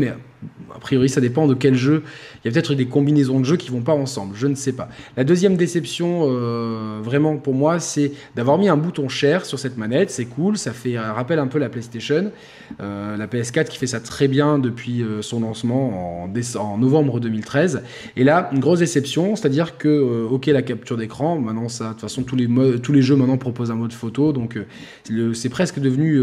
a 0.74 0.80
priori, 0.80 1.10
ça 1.10 1.22
dépend 1.22 1.48
de 1.48 1.54
quel 1.54 1.76
jeu. 1.76 2.04
Il 2.44 2.48
y 2.48 2.50
a 2.50 2.54
peut-être 2.54 2.76
des 2.76 2.86
combinaisons 2.86 3.40
de 3.40 3.46
jeux 3.46 3.58
qui 3.58 3.72
vont 3.72 3.82
pas 3.82 3.94
ensemble, 3.94 4.36
je 4.36 4.48
ne 4.48 4.56
sais 4.56 4.74
pas. 4.74 4.90
La 5.16 5.24
deuxième 5.24 5.58
déception, 5.58 6.28
euh, 6.28 7.00
vraiment 7.02 7.38
pour 7.38 7.54
moi, 7.54 7.80
c'est 7.80 8.12
d'avoir 8.36 8.58
mis 8.58 8.70
un 8.70 8.78
bouton 8.78 9.10
share 9.10 9.46
sur 9.46 9.58
cette 9.58 9.78
manette. 9.78 10.12
C'est 10.12 10.26
cool, 10.26 10.58
ça 10.58 10.72
fait 10.74 11.00
rappelle 11.00 11.40
un 11.40 11.48
peu 11.48 11.58
la 11.58 11.70
PlayStation, 11.70 12.32
euh, 12.80 13.18
la 13.18 13.28
PS4 13.28 13.66
qui 13.66 13.78
fait 13.78 13.88
ça 13.88 14.00
très 14.00 14.28
bien 14.28 14.60
depuis 14.60 15.02
euh, 15.02 15.22
son 15.22 15.40
lancement 15.40 16.24
en, 16.24 16.78
novembre 16.78 17.20
2013. 17.20 17.82
Et 18.16 18.24
là, 18.24 18.50
une 18.54 18.60
grosse 18.60 18.80
déception, 18.80 19.36
c'est-à-dire 19.36 19.78
que, 19.78 20.26
ok, 20.30 20.46
la 20.48 20.62
capture 20.62 20.98
d'écran, 20.98 21.40
maintenant 21.40 21.68
de 21.68 21.90
toute 21.90 22.02
façon, 22.02 22.24
tous 22.24 22.36
les, 22.36 22.48
tous 22.82 22.94
les 22.94 23.02
jeux 23.02 23.16
maintenant 23.16 23.38
proposent 23.38 23.72
un 23.72 23.76
mode 23.76 23.94
photo, 23.94 24.32
donc 24.32 24.60
c'est 25.34 25.50
presque 25.50 25.80
devenu 25.80 26.22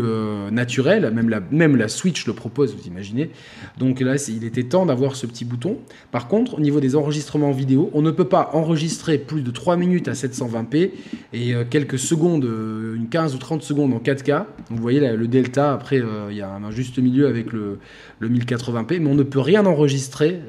naturel. 0.52 1.10
Même 1.12 1.28
la, 1.28 1.40
même 1.50 1.76
la 1.76 1.88
Switch 1.88 2.26
le 2.26 2.32
propose, 2.34 2.74
vous 2.74 2.86
imaginez. 2.86 3.30
Donc 3.78 4.00
là, 4.04 4.16
il 4.28 4.44
était 4.44 4.64
temps 4.64 4.86
d'avoir 4.86 5.16
ce 5.16 5.26
petit 5.26 5.44
bouton. 5.44 5.78
Par 6.12 6.28
contre, 6.28 6.54
au 6.54 6.60
niveau 6.60 6.80
des 6.80 6.96
enregistrements 6.96 7.50
vidéo, 7.50 7.90
on 7.92 8.02
ne 8.02 8.10
peut 8.10 8.28
pas 8.28 8.50
enregistrer 8.52 9.18
plus 9.18 9.42
de 9.42 9.50
3 9.50 9.76
minutes 9.76 10.08
à 10.08 10.12
720p 10.12 10.90
et 11.32 11.54
euh, 11.54 11.64
quelques 11.68 11.98
secondes, 11.98 12.44
euh, 12.44 12.94
une 12.94 13.08
15 13.08 13.34
ou 13.34 13.38
30 13.38 13.62
secondes 13.62 13.92
en 13.92 13.98
4K. 13.98 14.44
vous 14.70 14.82
voyez 14.82 15.00
le 15.00 15.28
delta, 15.28 15.72
après, 15.72 16.00
euh, 16.00 16.28
il 16.30 16.36
y 16.36 16.42
a 16.42 16.50
un 16.50 16.70
juste 16.70 16.98
milieu 16.98 17.26
avec 17.26 17.52
le, 17.52 17.78
1080p, 18.22 19.00
mais 19.00 19.10
on 19.10 19.14
ne 19.14 19.22
peut 19.22 19.40
rien 19.40 19.66
enregistrer, 19.66 20.40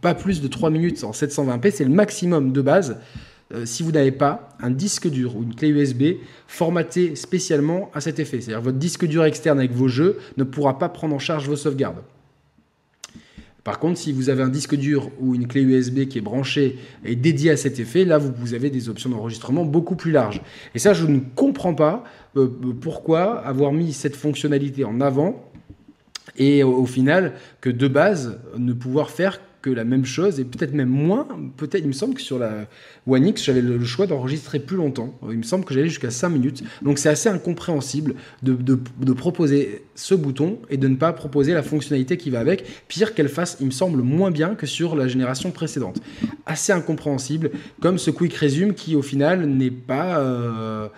pas 0.00 0.14
plus 0.14 0.40
de 0.40 0.48
3 0.48 0.70
minutes 0.70 1.04
en 1.04 1.12
720p, 1.12 1.70
c'est 1.70 1.84
le 1.84 1.90
maximum 1.90 2.52
de 2.52 2.60
base. 2.60 2.96
si 3.64 3.82
vous 3.82 3.92
n'avez 3.92 4.10
pas 4.10 4.56
un 4.60 4.70
disque 4.70 5.08
dur 5.08 5.36
ou 5.36 5.42
une 5.44 5.54
clé 5.54 5.68
USB 5.68 6.18
formatée 6.48 7.14
spécialement 7.14 7.90
à 7.94 8.00
cet 8.00 8.18
effet. 8.18 8.40
C'est-à-dire 8.40 8.62
votre 8.62 8.78
disque 8.78 9.06
dur 9.06 9.24
externe 9.24 9.58
avec 9.58 9.72
vos 9.72 9.88
jeux 9.88 10.18
ne 10.36 10.44
pourra 10.44 10.78
pas 10.78 10.88
prendre 10.88 11.14
en 11.14 11.20
charge 11.20 11.48
vos 11.48 11.56
sauvegardes. 11.56 12.02
Par 13.68 13.80
contre, 13.80 13.98
si 13.98 14.12
vous 14.12 14.30
avez 14.30 14.42
un 14.42 14.48
disque 14.48 14.76
dur 14.76 15.10
ou 15.20 15.34
une 15.34 15.46
clé 15.46 15.60
USB 15.60 16.06
qui 16.08 16.16
est 16.16 16.22
branchée 16.22 16.78
et 17.04 17.16
dédiée 17.16 17.50
à 17.50 17.58
cet 17.58 17.78
effet, 17.78 18.06
là, 18.06 18.16
vous, 18.16 18.54
avez 18.54 18.70
des 18.70 18.88
options 18.88 19.10
d'enregistrement 19.10 19.66
beaucoup 19.66 19.94
plus 19.94 20.10
larges. 20.10 20.40
Et 20.74 20.78
ça, 20.78 20.94
je 20.94 21.04
ne 21.04 21.18
comprends 21.34 21.74
pas 21.74 22.02
euh, 22.38 22.48
pourquoi 22.80 23.38
avoir 23.40 23.72
mis 23.72 23.92
cette 23.92 24.16
fonctionnalité 24.16 24.86
en 24.86 25.02
avant 25.02 25.44
et 26.38 26.64
au 26.64 26.86
final 26.86 27.34
que 27.60 27.68
de 27.68 27.88
base 27.88 28.40
ne 28.56 28.72
pouvoir 28.72 29.10
faire 29.10 29.38
que 29.62 29.70
la 29.70 29.84
même 29.84 30.04
chose 30.04 30.40
et 30.40 30.44
peut-être 30.44 30.74
même 30.74 30.88
moins. 30.88 31.26
Peut-être, 31.56 31.82
il 31.82 31.88
me 31.88 31.92
semble 31.92 32.14
que 32.14 32.22
sur 32.22 32.38
la 32.38 32.66
One 33.06 33.26
X, 33.26 33.44
j'avais 33.44 33.60
le 33.60 33.82
choix 33.84 34.06
d'enregistrer 34.06 34.58
plus 34.60 34.76
longtemps. 34.76 35.18
Il 35.30 35.38
me 35.38 35.42
semble 35.42 35.64
que 35.64 35.74
j'allais 35.74 35.88
jusqu'à 35.88 36.10
5 36.10 36.28
minutes. 36.28 36.62
Donc 36.82 36.98
c'est 36.98 37.08
assez 37.08 37.28
incompréhensible 37.28 38.14
de, 38.42 39.12
proposer 39.14 39.84
ce 39.94 40.14
bouton 40.14 40.58
et 40.70 40.76
de 40.76 40.86
ne 40.86 40.96
pas 40.96 41.12
proposer 41.12 41.54
la 41.54 41.62
fonctionnalité 41.62 42.16
qui 42.16 42.30
va 42.30 42.40
avec. 42.40 42.64
Pire 42.88 43.14
qu'elle 43.14 43.28
fasse, 43.28 43.56
il 43.60 43.66
me 43.66 43.70
semble, 43.72 44.02
moins 44.02 44.30
bien 44.30 44.54
que 44.54 44.66
sur 44.66 44.94
la 44.94 45.08
génération 45.08 45.50
précédente. 45.50 46.00
Assez 46.46 46.72
incompréhensible, 46.72 47.50
comme 47.80 47.98
ce 47.98 48.10
Quick 48.10 48.34
Resume 48.34 48.74
qui 48.74 48.94
au 48.94 49.02
final 49.02 49.46
n'est 49.46 49.70
pas, 49.70 50.18
euh, 50.20 50.88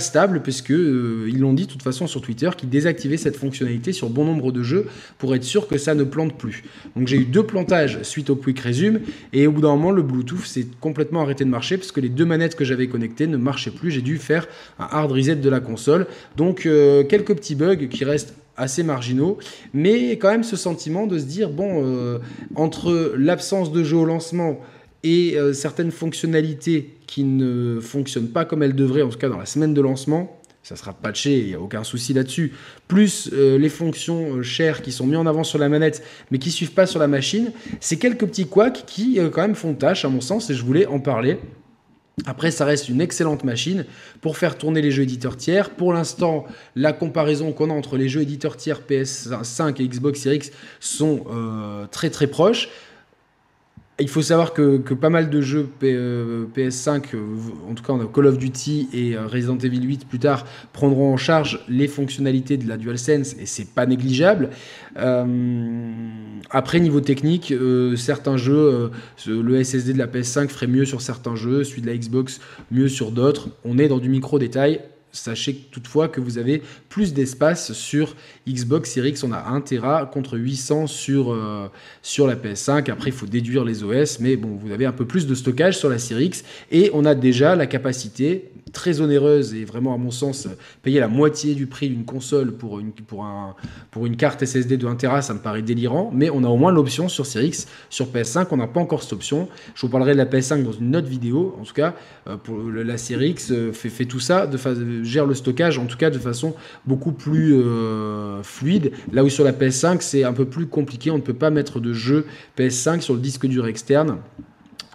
stable 0.00 0.40
puisque 0.42 0.70
euh, 0.70 1.28
ils 1.28 1.38
l'ont 1.38 1.52
dit 1.52 1.66
de 1.66 1.70
toute 1.70 1.82
façon 1.82 2.06
sur 2.06 2.22
Twitter 2.22 2.48
qu'ils 2.56 2.70
désactivaient 2.70 3.18
cette 3.18 3.36
fonctionnalité 3.36 3.92
sur 3.92 4.08
bon 4.08 4.24
nombre 4.24 4.50
de 4.50 4.62
jeux 4.62 4.86
pour 5.18 5.34
être 5.34 5.44
sûr 5.44 5.68
que 5.68 5.76
ça 5.78 5.94
ne 5.94 6.04
plante 6.04 6.38
plus. 6.38 6.62
Donc 6.96 7.06
j'ai 7.06 7.18
eu 7.18 7.24
deux 7.24 7.44
plantages 7.44 7.99
suite 8.02 8.30
au 8.30 8.36
Quick 8.36 8.60
Resume. 8.60 9.00
Et 9.32 9.46
au 9.46 9.52
bout 9.52 9.60
d'un 9.60 9.68
moment, 9.68 9.90
le 9.90 10.02
Bluetooth 10.02 10.44
s'est 10.44 10.66
complètement 10.80 11.22
arrêté 11.22 11.44
de 11.44 11.50
marcher 11.50 11.76
parce 11.76 11.92
que 11.92 12.00
les 12.00 12.08
deux 12.08 12.24
manettes 12.24 12.56
que 12.56 12.64
j'avais 12.64 12.88
connectées 12.88 13.26
ne 13.26 13.36
marchaient 13.36 13.70
plus. 13.70 13.90
J'ai 13.90 14.02
dû 14.02 14.18
faire 14.18 14.46
un 14.78 14.88
hard 14.90 15.12
reset 15.12 15.36
de 15.36 15.48
la 15.48 15.60
console. 15.60 16.06
Donc 16.36 16.66
euh, 16.66 17.04
quelques 17.04 17.34
petits 17.34 17.54
bugs 17.54 17.88
qui 17.88 18.04
restent 18.04 18.34
assez 18.56 18.82
marginaux, 18.82 19.38
mais 19.72 20.12
quand 20.12 20.30
même 20.30 20.44
ce 20.44 20.56
sentiment 20.56 21.06
de 21.06 21.18
se 21.18 21.24
dire, 21.24 21.50
bon, 21.50 21.82
euh, 21.84 22.18
entre 22.54 23.14
l'absence 23.16 23.72
de 23.72 23.82
jeu 23.82 23.96
au 23.96 24.04
lancement 24.04 24.60
et 25.02 25.36
euh, 25.36 25.52
certaines 25.52 25.90
fonctionnalités 25.90 26.94
qui 27.06 27.24
ne 27.24 27.80
fonctionnent 27.80 28.28
pas 28.28 28.44
comme 28.44 28.62
elles 28.62 28.74
devraient, 28.74 29.02
en 29.02 29.08
tout 29.08 29.18
cas 29.18 29.28
dans 29.28 29.38
la 29.38 29.46
semaine 29.46 29.72
de 29.72 29.80
lancement, 29.80 30.39
ça 30.70 30.76
sera 30.76 30.92
patché, 30.92 31.36
il 31.36 31.46
n'y 31.48 31.54
a 31.54 31.60
aucun 31.60 31.82
souci 31.82 32.12
là-dessus. 32.12 32.52
Plus 32.86 33.28
euh, 33.32 33.58
les 33.58 33.68
fonctions 33.68 34.36
euh, 34.36 34.42
chères 34.44 34.82
qui 34.82 34.92
sont 34.92 35.04
mises 35.04 35.16
en 35.16 35.26
avant 35.26 35.42
sur 35.42 35.58
la 35.58 35.68
manette, 35.68 36.00
mais 36.30 36.38
qui 36.38 36.50
ne 36.50 36.52
suivent 36.52 36.74
pas 36.74 36.86
sur 36.86 37.00
la 37.00 37.08
machine, 37.08 37.50
c'est 37.80 37.96
quelques 37.96 38.24
petits 38.24 38.46
couacs 38.46 38.84
qui 38.86 39.18
euh, 39.18 39.30
quand 39.30 39.40
même 39.42 39.56
font 39.56 39.74
tâche 39.74 40.04
à 40.04 40.08
mon 40.08 40.20
sens, 40.20 40.48
et 40.48 40.54
je 40.54 40.62
voulais 40.64 40.86
en 40.86 41.00
parler. 41.00 41.38
Après, 42.24 42.52
ça 42.52 42.64
reste 42.64 42.88
une 42.88 43.00
excellente 43.00 43.42
machine 43.42 43.84
pour 44.20 44.36
faire 44.36 44.56
tourner 44.58 44.80
les 44.80 44.92
jeux 44.92 45.02
éditeurs 45.02 45.36
tiers. 45.36 45.70
Pour 45.70 45.92
l'instant, 45.92 46.46
la 46.76 46.92
comparaison 46.92 47.50
qu'on 47.50 47.70
a 47.70 47.72
entre 47.72 47.96
les 47.96 48.08
jeux 48.08 48.20
éditeurs 48.20 48.56
tiers 48.56 48.82
PS5 48.88 49.82
et 49.82 49.88
Xbox 49.88 50.20
Series 50.20 50.36
X 50.36 50.52
sont 50.78 51.24
très 51.90 52.10
très 52.10 52.26
proches. 52.26 52.68
Il 54.00 54.08
faut 54.08 54.22
savoir 54.22 54.54
que, 54.54 54.78
pas 54.94 55.10
mal 55.10 55.28
de 55.28 55.40
jeux 55.42 55.68
PS5, 55.82 55.84
euh, 55.84 56.46
euh, 57.14 57.70
en 57.70 57.74
tout 57.74 57.82
cas 57.84 57.92
Call 58.12 58.26
of 58.26 58.38
Duty 58.38 58.88
et 58.94 59.14
euh, 59.14 59.26
Resident 59.26 59.58
Evil 59.58 59.82
8 59.82 60.08
plus 60.08 60.18
tard, 60.18 60.46
prendront 60.72 61.12
en 61.12 61.16
charge 61.18 61.60
les 61.68 61.86
fonctionnalités 61.86 62.56
de 62.56 62.66
la 62.66 62.78
DualSense 62.78 63.34
et 63.38 63.46
c'est 63.46 63.74
pas 63.74 63.86
négligeable. 63.86 64.50
après, 66.50 66.80
niveau 66.80 67.00
technique, 67.00 67.52
certains 67.96 68.36
jeux, 68.36 68.90
le 69.26 69.62
SSD 69.64 69.92
de 69.92 69.98
la 69.98 70.06
PS5 70.06 70.48
ferait 70.48 70.66
mieux 70.66 70.84
sur 70.84 71.02
certains 71.02 71.36
jeux, 71.36 71.64
celui 71.64 71.82
de 71.82 71.86
la 71.86 71.96
Xbox 71.96 72.40
mieux 72.70 72.88
sur 72.88 73.10
d'autres. 73.10 73.48
On 73.64 73.78
est 73.78 73.88
dans 73.88 73.98
du 73.98 74.08
micro-détail. 74.08 74.80
Sachez 75.12 75.54
toutefois 75.72 76.06
que 76.08 76.20
vous 76.20 76.38
avez 76.38 76.62
plus 76.88 77.12
d'espace 77.12 77.72
sur 77.72 78.14
Xbox 78.52 78.90
Series 78.90 79.10
X. 79.10 79.24
On 79.24 79.32
a 79.32 79.48
1 79.48 79.60
Tera 79.62 80.06
contre 80.06 80.38
800 80.38 80.86
sur, 80.86 81.32
euh, 81.32 81.68
sur 82.02 82.26
la 82.26 82.36
PS5. 82.36 82.90
Après, 82.90 83.10
il 83.10 83.12
faut 83.12 83.26
déduire 83.26 83.64
les 83.64 83.82
OS, 83.82 84.20
mais 84.20 84.36
bon, 84.36 84.56
vous 84.56 84.72
avez 84.72 84.86
un 84.86 84.92
peu 84.92 85.04
plus 85.04 85.26
de 85.26 85.34
stockage 85.34 85.78
sur 85.78 85.88
la 85.88 85.98
Series 85.98 86.26
X. 86.26 86.44
Et 86.70 86.90
on 86.94 87.04
a 87.04 87.14
déjà 87.14 87.56
la 87.56 87.66
capacité 87.66 88.50
très 88.72 89.00
onéreuse 89.00 89.54
et 89.54 89.64
vraiment, 89.64 89.94
à 89.94 89.96
mon 89.96 90.10
sens, 90.10 90.48
payer 90.82 91.00
la 91.00 91.08
moitié 91.08 91.54
du 91.54 91.66
prix 91.66 91.88
d'une 91.88 92.04
console 92.04 92.52
pour 92.52 92.78
une, 92.78 92.92
pour, 92.92 93.24
un, 93.24 93.56
pour 93.90 94.06
une 94.06 94.16
carte 94.16 94.44
SSD 94.44 94.76
de 94.76 94.86
1 94.86 94.94
Tera, 94.96 95.22
ça 95.22 95.34
me 95.34 95.40
paraît 95.40 95.62
délirant. 95.62 96.10
Mais 96.14 96.30
on 96.30 96.44
a 96.44 96.48
au 96.48 96.56
moins 96.56 96.72
l'option 96.72 97.08
sur 97.08 97.26
Series 97.26 97.48
X. 97.48 97.66
Sur 97.88 98.06
PS5, 98.06 98.46
on 98.50 98.56
n'a 98.56 98.66
pas 98.66 98.80
encore 98.80 99.02
cette 99.02 99.12
option. 99.12 99.48
Je 99.74 99.82
vous 99.82 99.88
parlerai 99.88 100.12
de 100.12 100.18
la 100.18 100.26
PS5 100.26 100.62
dans 100.62 100.72
une 100.72 100.94
autre 100.94 101.08
vidéo. 101.08 101.56
En 101.60 101.64
tout 101.64 101.74
cas, 101.74 101.94
euh, 102.28 102.36
la 102.84 102.96
Series 102.96 103.30
X, 103.30 103.50
euh, 103.50 103.72
fait, 103.72 103.88
fait 103.88 104.04
tout 104.04 104.20
ça 104.20 104.48
gère 105.02 105.26
le 105.26 105.34
stockage, 105.34 105.78
en 105.78 105.86
tout 105.86 105.96
cas 105.96 106.10
de 106.10 106.18
façon 106.18 106.54
beaucoup 106.86 107.12
plus 107.12 107.54
fluide. 108.42 108.92
Là 109.12 109.24
où 109.24 109.28
sur 109.28 109.44
la 109.44 109.52
PS5, 109.52 109.98
c'est 110.00 110.24
un 110.24 110.32
peu 110.32 110.44
plus 110.44 110.66
compliqué, 110.66 111.10
on 111.10 111.16
ne 111.16 111.22
peut 111.22 111.34
pas 111.34 111.50
mettre 111.50 111.80
de 111.80 111.92
jeux 111.92 112.26
PS5 112.58 113.00
sur 113.00 113.14
le 113.14 113.20
disque 113.20 113.46
dur 113.46 113.66
externe. 113.66 114.18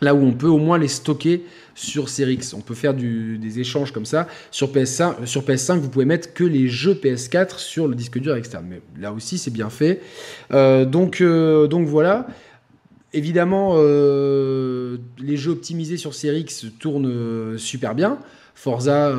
Là 0.01 0.13
où 0.13 0.19
on 0.19 0.33
peut 0.33 0.47
au 0.47 0.57
moins 0.57 0.77
les 0.77 0.89
stocker 0.89 1.43
sur 1.75 2.09
Series. 2.09 2.51
On 2.53 2.61
peut 2.61 2.73
faire 2.73 2.93
des 2.93 3.59
échanges 3.59 3.91
comme 3.91 4.05
ça. 4.05 4.27
Sur 4.49 4.71
PS5, 4.71 5.25
sur 5.25 5.43
PS5, 5.43 5.77
vous 5.77 5.89
pouvez 5.89 6.05
mettre 6.05 6.33
que 6.33 6.43
les 6.43 6.67
jeux 6.67 6.93
PS4 6.93 7.59
sur 7.59 7.87
le 7.87 7.95
disque 7.95 8.17
dur 8.19 8.35
externe. 8.35 8.65
Mais 8.69 8.81
là 8.99 9.11
aussi, 9.11 9.37
c'est 9.37 9.51
bien 9.51 9.69
fait. 9.69 10.01
Euh, 10.53 10.85
donc, 10.85 11.21
euh, 11.21 11.67
donc 11.67 11.87
voilà. 11.87 12.27
Évidemment, 13.13 13.75
euh, 13.75 14.97
les 15.19 15.37
jeux 15.37 15.51
optimisés 15.51 15.97
sur 15.97 16.13
Series 16.13 16.47
tournent 16.79 17.57
super 17.57 17.95
bien. 17.95 18.19
Forza 18.55 19.13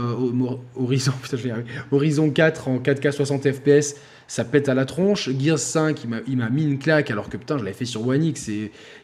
Horizon, 0.75 1.13
Horizon 1.93 2.31
4 2.31 2.69
en 2.69 2.79
4K 2.79 3.13
60 3.13 3.53
FPS 3.53 3.97
ça 4.29 4.45
pète 4.45 4.69
à 4.69 4.75
la 4.75 4.85
tronche. 4.85 5.31
Gears 5.39 5.59
5, 5.59 6.05
il 6.27 6.37
m'a 6.37 6.51
mis 6.51 6.65
une 6.65 6.79
claque, 6.79 7.11
alors 7.11 7.29
que 7.29 7.37
putain, 7.37 7.59
je 7.59 7.65
l'avais 7.65 7.77
fait 7.77 7.85
sur 7.85 8.07
One 8.07 8.25
X 8.25 8.51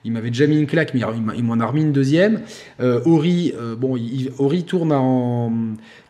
il 0.04 0.12
m'avait 0.12 0.30
déjà 0.30 0.46
mis 0.46 0.58
une 0.58 0.66
claque, 0.66 0.94
mais 0.94 1.00
il 1.36 1.44
m'en 1.44 1.60
a 1.60 1.66
remis 1.66 1.82
une 1.82 1.92
deuxième. 1.92 2.42
Euh, 2.80 3.00
Ori, 3.04 3.54
euh, 3.56 3.76
bon, 3.76 3.98
Ori 4.38 4.64
tourne 4.64 4.92
en 4.92 5.52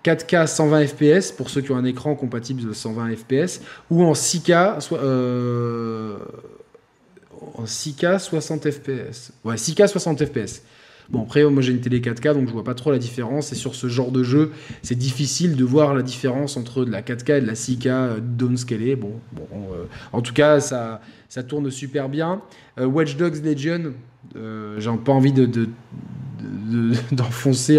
4K 0.05 0.47
120 0.47 0.87
FPS 0.87 1.33
pour 1.33 1.51
ceux 1.51 1.61
qui 1.61 1.73
ont 1.73 1.77
un 1.77 1.85
écran 1.85 2.15
compatible 2.15 2.63
de 2.63 2.73
120 2.73 3.17
FPS 3.17 3.61
ou 3.91 4.03
en 4.05 4.13
6K, 4.13 4.89
euh, 4.93 6.17
en 7.55 7.65
6K 7.65 8.19
60 8.19 8.71
FPS. 8.71 9.33
Ouais, 9.45 9.57
6K 9.57 9.87
60 9.87 10.25
FPS. 10.25 10.63
Bon, 11.11 11.23
après, 11.23 11.45
moi 11.45 11.63
j'ai 11.63 11.73
une 11.73 11.81
télé 11.81 12.01
4K, 12.01 12.35
donc 12.35 12.49
je 12.49 12.53
vois 12.53 12.65
pas 12.65 12.75
trop 12.75 12.91
la 12.91 12.99
différence. 12.99 13.53
Et 13.53 13.55
sur 13.55 13.75
ce 13.75 13.89
genre 13.89 14.11
de 14.11 14.23
jeu, 14.23 14.53
c'est 14.83 14.95
difficile 14.95 15.57
de 15.57 15.65
voir 15.65 15.95
la 15.95 16.03
différence 16.03 16.57
entre 16.57 16.85
de 16.85 16.91
la 16.91 17.03
4K 17.03 17.39
et 17.39 17.41
de 17.41 17.47
la 17.47 17.55
6K 17.55 17.89
euh, 17.89 18.19
downscalée. 18.21 18.97
Bon, 18.97 19.13
bon 19.33 19.47
euh, 19.73 19.85
en 20.13 20.23
tout 20.23 20.33
cas, 20.33 20.61
ça, 20.61 21.01
tourne 21.49 21.71
super 21.71 22.09
bien. 22.09 22.43
Euh, 22.79 22.87
Watch 22.87 23.17
Dogs 23.17 23.45
Legion, 23.45 23.93
j'ai 24.35 24.91
pas 25.05 25.13
envie 25.13 25.33
de, 25.33 25.69
d'enfoncer 27.13 27.79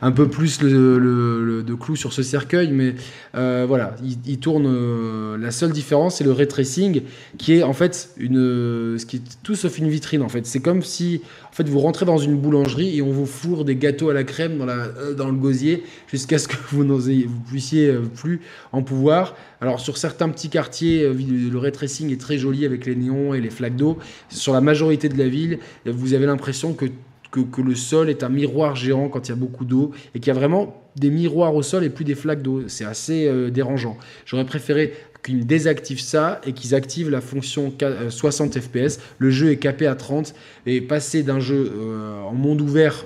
un, 0.00 0.12
peu 0.12 0.28
plus 0.28 0.62
le, 0.62 1.62
de 1.66 1.74
clous 1.74 1.96
sur 1.96 2.12
ce 2.12 2.22
cercueil, 2.22 2.70
mais 2.72 2.94
voilà, 3.32 3.96
il, 4.26 4.38
tourne. 4.38 5.36
la 5.36 5.50
seule 5.50 5.72
différence, 5.72 6.16
c'est 6.16 6.24
le 6.24 6.32
ray 6.32 6.48
tracing, 6.48 7.02
qui 7.38 7.54
est 7.54 7.62
en 7.62 7.72
fait 7.72 8.10
une, 8.16 8.98
ce 8.98 9.06
qui 9.06 9.16
est 9.16 9.22
tout 9.42 9.54
sauf 9.54 9.78
une 9.78 9.88
vitrine. 9.88 10.22
En 10.22 10.28
fait, 10.28 10.46
c'est 10.46 10.60
comme 10.60 10.82
si 10.82 11.22
en 11.52 11.54
fait, 11.54 11.68
vous 11.68 11.80
rentrez 11.80 12.06
dans 12.06 12.16
une 12.16 12.38
boulangerie 12.38 12.96
et 12.96 13.02
on 13.02 13.12
vous 13.12 13.26
fourre 13.26 13.66
des 13.66 13.76
gâteaux 13.76 14.08
à 14.08 14.14
la 14.14 14.24
crème 14.24 14.56
dans, 14.56 14.64
la, 14.64 14.72
euh, 14.72 15.12
dans 15.12 15.26
le 15.26 15.34
gosier 15.34 15.82
jusqu'à 16.06 16.38
ce 16.38 16.48
que 16.48 16.56
vous, 16.70 16.82
vous 16.82 17.40
puissiez 17.46 17.88
euh, 17.88 18.00
plus 18.00 18.40
en 18.72 18.82
pouvoir. 18.82 19.36
Alors, 19.60 19.78
sur 19.78 19.98
certains 19.98 20.30
petits 20.30 20.48
quartiers, 20.48 21.02
euh, 21.02 21.12
le 21.12 21.58
ray 21.58 21.70
tracing 21.70 22.10
est 22.10 22.18
très 22.18 22.38
joli 22.38 22.64
avec 22.64 22.86
les 22.86 22.96
néons 22.96 23.34
et 23.34 23.40
les 23.42 23.50
flaques 23.50 23.76
d'eau. 23.76 23.98
Sur 24.30 24.54
la 24.54 24.62
majorité 24.62 25.10
de 25.10 25.18
la 25.18 25.28
ville, 25.28 25.58
vous 25.84 26.14
avez 26.14 26.24
l'impression 26.24 26.72
que 26.72 26.86
que, 27.32 27.60
le 27.60 27.74
sol 27.74 28.10
est 28.10 28.22
un 28.22 28.28
miroir 28.28 28.76
géant 28.76 29.08
quand 29.08 29.28
il 29.28 29.30
y 29.30 29.32
a 29.32 29.36
beaucoup 29.36 29.64
d'eau 29.64 29.90
et 30.14 30.20
qu'il 30.20 30.28
y 30.28 30.30
a 30.30 30.38
vraiment 30.38 30.76
des 30.94 31.10
miroirs 31.10 31.54
au 31.54 31.62
sol 31.62 31.82
et 31.82 31.90
plus 31.90 32.04
des 32.04 32.14
flaques 32.14 32.42
d'eau. 32.42 32.68
C'est 32.68 32.84
assez 32.84 33.50
dérangeant. 33.50 33.96
J'aurais 34.26 34.44
préféré 34.44 34.92
qu'ils 35.22 35.46
désactivent 35.46 36.00
ça 36.00 36.40
et 36.44 36.52
qu'ils 36.52 36.74
activent 36.74 37.10
la 37.10 37.20
fonction 37.20 37.72
60 38.08 38.58
fps. 38.58 38.98
Le 39.18 39.30
jeu 39.30 39.50
est 39.50 39.56
capé 39.56 39.86
à 39.86 39.94
30 39.94 40.34
et 40.66 40.80
passer 40.80 41.22
d'un 41.22 41.40
jeu 41.40 41.72
euh, 41.74 42.22
en 42.22 42.32
monde 42.32 42.60
ouvert 42.60 43.04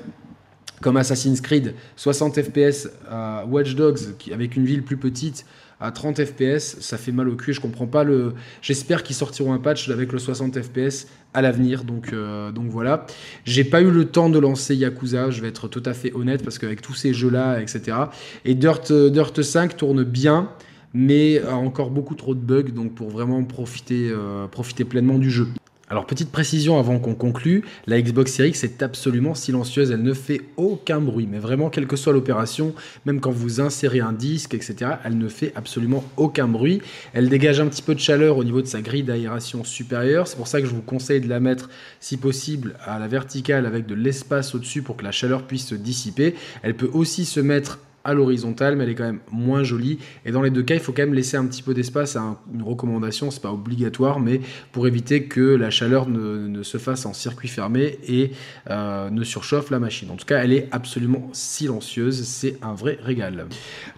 comme 0.83 0.97
Assassin's 0.99 1.40
Creed 1.40 1.75
60 1.97 2.42
fps 2.42 2.88
à 3.11 3.47
Watch 3.47 3.75
Dogs 3.75 3.99
avec 4.33 4.56
une 4.56 4.66
ville 4.66 4.83
plus 4.83 4.99
petite 4.99 5.47
à 5.80 5.90
30 5.90 6.25
fps, 6.25 6.80
ça 6.80 6.97
fait 6.97 7.12
mal 7.12 7.28
au 7.28 7.37
cul. 7.37 7.52
Je 7.52 7.61
comprends 7.61 7.87
pas 7.87 8.04
le. 8.04 8.35
J'espère 8.62 9.02
qu'ils 9.02 9.16
sortiront 9.16 9.52
un 9.52 9.59
patch 9.59 9.88
avec 9.90 10.12
le 10.12 10.18
60 10.18 10.61
fps 10.62 11.06
à 11.35 11.42
l'avenir. 11.42 11.85
Donc, 11.85 12.12
euh, 12.12 12.50
donc 12.52 12.68
voilà. 12.68 13.06
J'ai 13.45 13.64
pas 13.64 13.83
eu 13.83 13.90
le 13.90 14.06
temps 14.06 14.30
de 14.30 14.38
lancer 14.38 14.75
Yakuza, 14.75 15.30
je 15.30 15.40
vais 15.40 15.49
être 15.49 15.68
tout 15.68 15.83
à 15.85 15.92
fait 15.92 16.12
honnête, 16.14 16.42
parce 16.42 16.59
qu'avec 16.59 16.80
tous 16.80 16.95
ces 16.95 17.12
jeux-là, 17.12 17.61
etc. 17.61 17.97
Et 18.45 18.54
Dirt, 18.54 18.92
Dirt 18.92 19.42
5 19.42 19.76
tourne 19.76 20.02
bien 20.04 20.50
mais 20.97 21.42
a 21.42 21.56
encore 21.56 21.90
beaucoup 21.90 22.14
trop 22.14 22.35
de 22.35 22.40
bugs, 22.40 22.71
donc 22.75 22.95
pour 22.95 23.11
vraiment 23.11 23.45
profiter, 23.45 24.09
euh, 24.11 24.47
profiter 24.47 24.85
pleinement 24.85 25.18
du 25.18 25.30
jeu. 25.30 25.47
Alors 25.88 26.04
petite 26.04 26.32
précision 26.32 26.80
avant 26.80 26.98
qu'on 26.98 27.14
conclue, 27.14 27.62
la 27.86 28.02
Xbox 28.02 28.32
Series 28.32 28.48
X 28.48 28.64
est 28.64 28.82
absolument 28.82 29.36
silencieuse, 29.36 29.92
elle 29.92 30.02
ne 30.02 30.14
fait 30.14 30.40
aucun 30.56 31.00
bruit, 31.00 31.28
mais 31.30 31.38
vraiment 31.38 31.70
quelle 31.70 31.86
que 31.86 31.94
soit 31.94 32.12
l'opération, 32.12 32.75
même 33.04 33.20
quand 33.20 33.30
vous 33.30 33.60
insérez 33.60 34.00
un 34.00 34.12
disque, 34.12 34.54
etc., 34.54 34.94
elle 35.04 35.16
ne 35.16 35.28
fait 35.28 35.52
absolument 35.54 36.02
aucun 36.16 36.49
bruit. 36.49 36.82
Elle 37.12 37.28
dégage 37.28 37.60
un 37.60 37.68
petit 37.68 37.82
peu 37.82 37.94
de 37.94 38.00
chaleur 38.00 38.36
au 38.36 38.42
niveau 38.42 38.62
de 38.62 38.66
sa 38.66 38.82
grille 38.82 39.04
d'aération 39.04 39.62
supérieure, 39.62 40.26
c'est 40.26 40.36
pour 40.36 40.49
ça 40.49 40.60
que 40.60 40.66
je 40.66 40.75
vous 40.75 40.82
conseille 40.82 41.20
de 41.20 41.28
la 41.28 41.38
mettre 41.38 41.70
si 42.00 42.16
possible 42.16 42.75
à 42.84 42.99
la 42.99 43.06
verticale 43.06 43.64
avec 43.64 43.86
de 43.86 43.94
l'espace 43.94 44.56
au-dessus 44.56 44.82
pour 44.82 44.96
que 44.96 45.04
la 45.04 45.12
chaleur 45.12 45.44
puisse 45.44 45.66
se 45.66 45.76
dissiper. 45.76 46.34
Elle 46.62 46.75
peut 46.75 46.90
aussi 46.92 47.25
se 47.25 47.38
mettre 47.38 47.78
à 48.06 48.14
l'horizontale, 48.14 48.76
mais 48.76 48.84
elle 48.84 48.90
est 48.90 48.95
quand 48.95 49.04
même 49.04 49.21
moins 49.30 49.64
jolie. 49.64 49.99
Et 50.25 50.30
dans 50.30 50.42
les 50.42 50.50
deux 50.50 50.62
cas, 50.62 50.75
il 50.75 50.80
faut 50.80 50.92
quand 50.92 51.02
même 51.02 51.14
laisser 51.14 51.36
un 51.36 51.45
petit 51.45 51.62
peu 51.62 51.75
d'espace 51.75 52.16
à 52.16 52.36
une 52.54 52.62
recommandation, 52.62 53.30
c'est 53.30 53.42
pas 53.42 53.52
obligatoire, 53.52 54.21
mais 54.21 54.40
pour 54.73 54.86
éviter 54.86 55.25
que 55.25 55.40
la 55.40 55.71
chaleur 55.71 56.08
ne, 56.08 56.62
se 56.62 56.78
fasse 56.78 57.04
en 57.04 57.12
circuit 57.12 57.49
fermé 57.49 57.99
et 58.08 58.30
euh, 58.71 59.10
ne 59.10 59.25
surchauffe 59.25 59.71
la 59.71 59.80
machine. 59.80 60.10
En 60.10 60.16
tout 60.16 60.25
cas, 60.25 60.42
elle 60.42 60.52
est 60.52 60.69
absolument 60.71 61.28
silencieuse, 61.32 62.23
c'est 62.25 62.56
un 62.62 62.75
vrai 62.75 62.99
régal. 63.02 63.47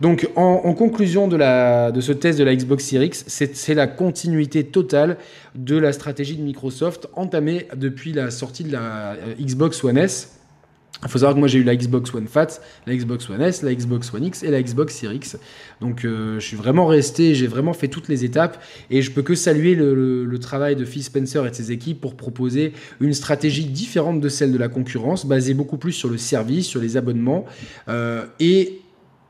Donc, 0.01 0.29
en, 0.37 0.73
conclusion 0.75 1.29
de, 1.29 1.37
la, 1.37 1.92
de 1.92 2.01
ce 2.01 2.12
test 2.12 2.38
de 2.38 2.44
la 2.44 2.55
Xbox 2.55 2.85
Series 2.85 3.07
X, 3.07 3.25
c'est 3.29 3.75
la 3.75 3.87
continuité 3.87 4.64
totale 4.64 5.18
de 5.55 5.77
la 5.77 5.92
stratégie 5.92 6.37
de 6.37 6.42
Microsoft 6.42 7.09
entamée 7.14 7.68
depuis 7.77 8.12
la 8.12 8.31
sortie 8.31 8.64
de 8.64 8.73
la 8.73 9.12
euh, 9.12 9.35
Xbox 9.40 9.83
One 9.85 9.99
S 9.99 10.38
il 11.03 11.09
faut 11.09 11.19
savoir 11.19 11.35
que 11.35 11.39
moi 11.39 11.49
j'ai 11.49 11.59
eu 11.59 11.65
la 11.65 11.77
Xbox 11.77 12.13
One 12.13 12.27
Fat, 12.27 12.61
la 12.87 12.97
Xbox 12.97 13.31
One 13.31 13.41
S, 13.41 13.63
la 13.63 13.75
Xbox 13.75 14.13
One 14.13 14.25
X 14.25 14.43
et 14.43 14.51
la 14.51 14.63
Xbox 14.63 14.95
Series 14.95 15.17
X. 15.17 15.37
Donc 15.81 16.05
euh, 16.05 16.41
je 16.41 16.47
suis 16.47 16.57
vraiment 16.57 16.87
resté, 16.87 17.35
j'ai 17.35 17.47
vraiment 17.47 17.73
fait 17.73 17.89
toutes 17.89 18.09
les 18.09 18.25
étapes 18.25 18.63
et 18.91 19.03
je 19.03 19.11
peux 19.11 19.23
que 19.23 19.35
saluer 19.35 19.75
le, 19.75 20.39
travail 20.41 20.77
de 20.77 20.85
Phil 20.85 21.03
Spencer 21.03 21.45
et 21.45 21.51
de 21.51 21.55
ses 21.55 21.73
équipes 21.73 22.01
pour 22.01 22.17
proposer 22.17 22.73
une 23.01 23.13
stratégie 23.13 23.65
différente 23.65 24.21
de 24.21 24.29
celle 24.29 24.53
de 24.53 24.59
la 24.59 24.69
concurrence, 24.69 25.27
basée 25.27 25.53
beaucoup 25.53 25.77
plus 25.77 25.93
sur 25.93 26.09
le 26.09 26.17
service, 26.17 26.67
sur 26.67 26.81
les 26.81 26.97
abonnements 26.97 27.45
euh, 27.89 28.25
et 28.39 28.81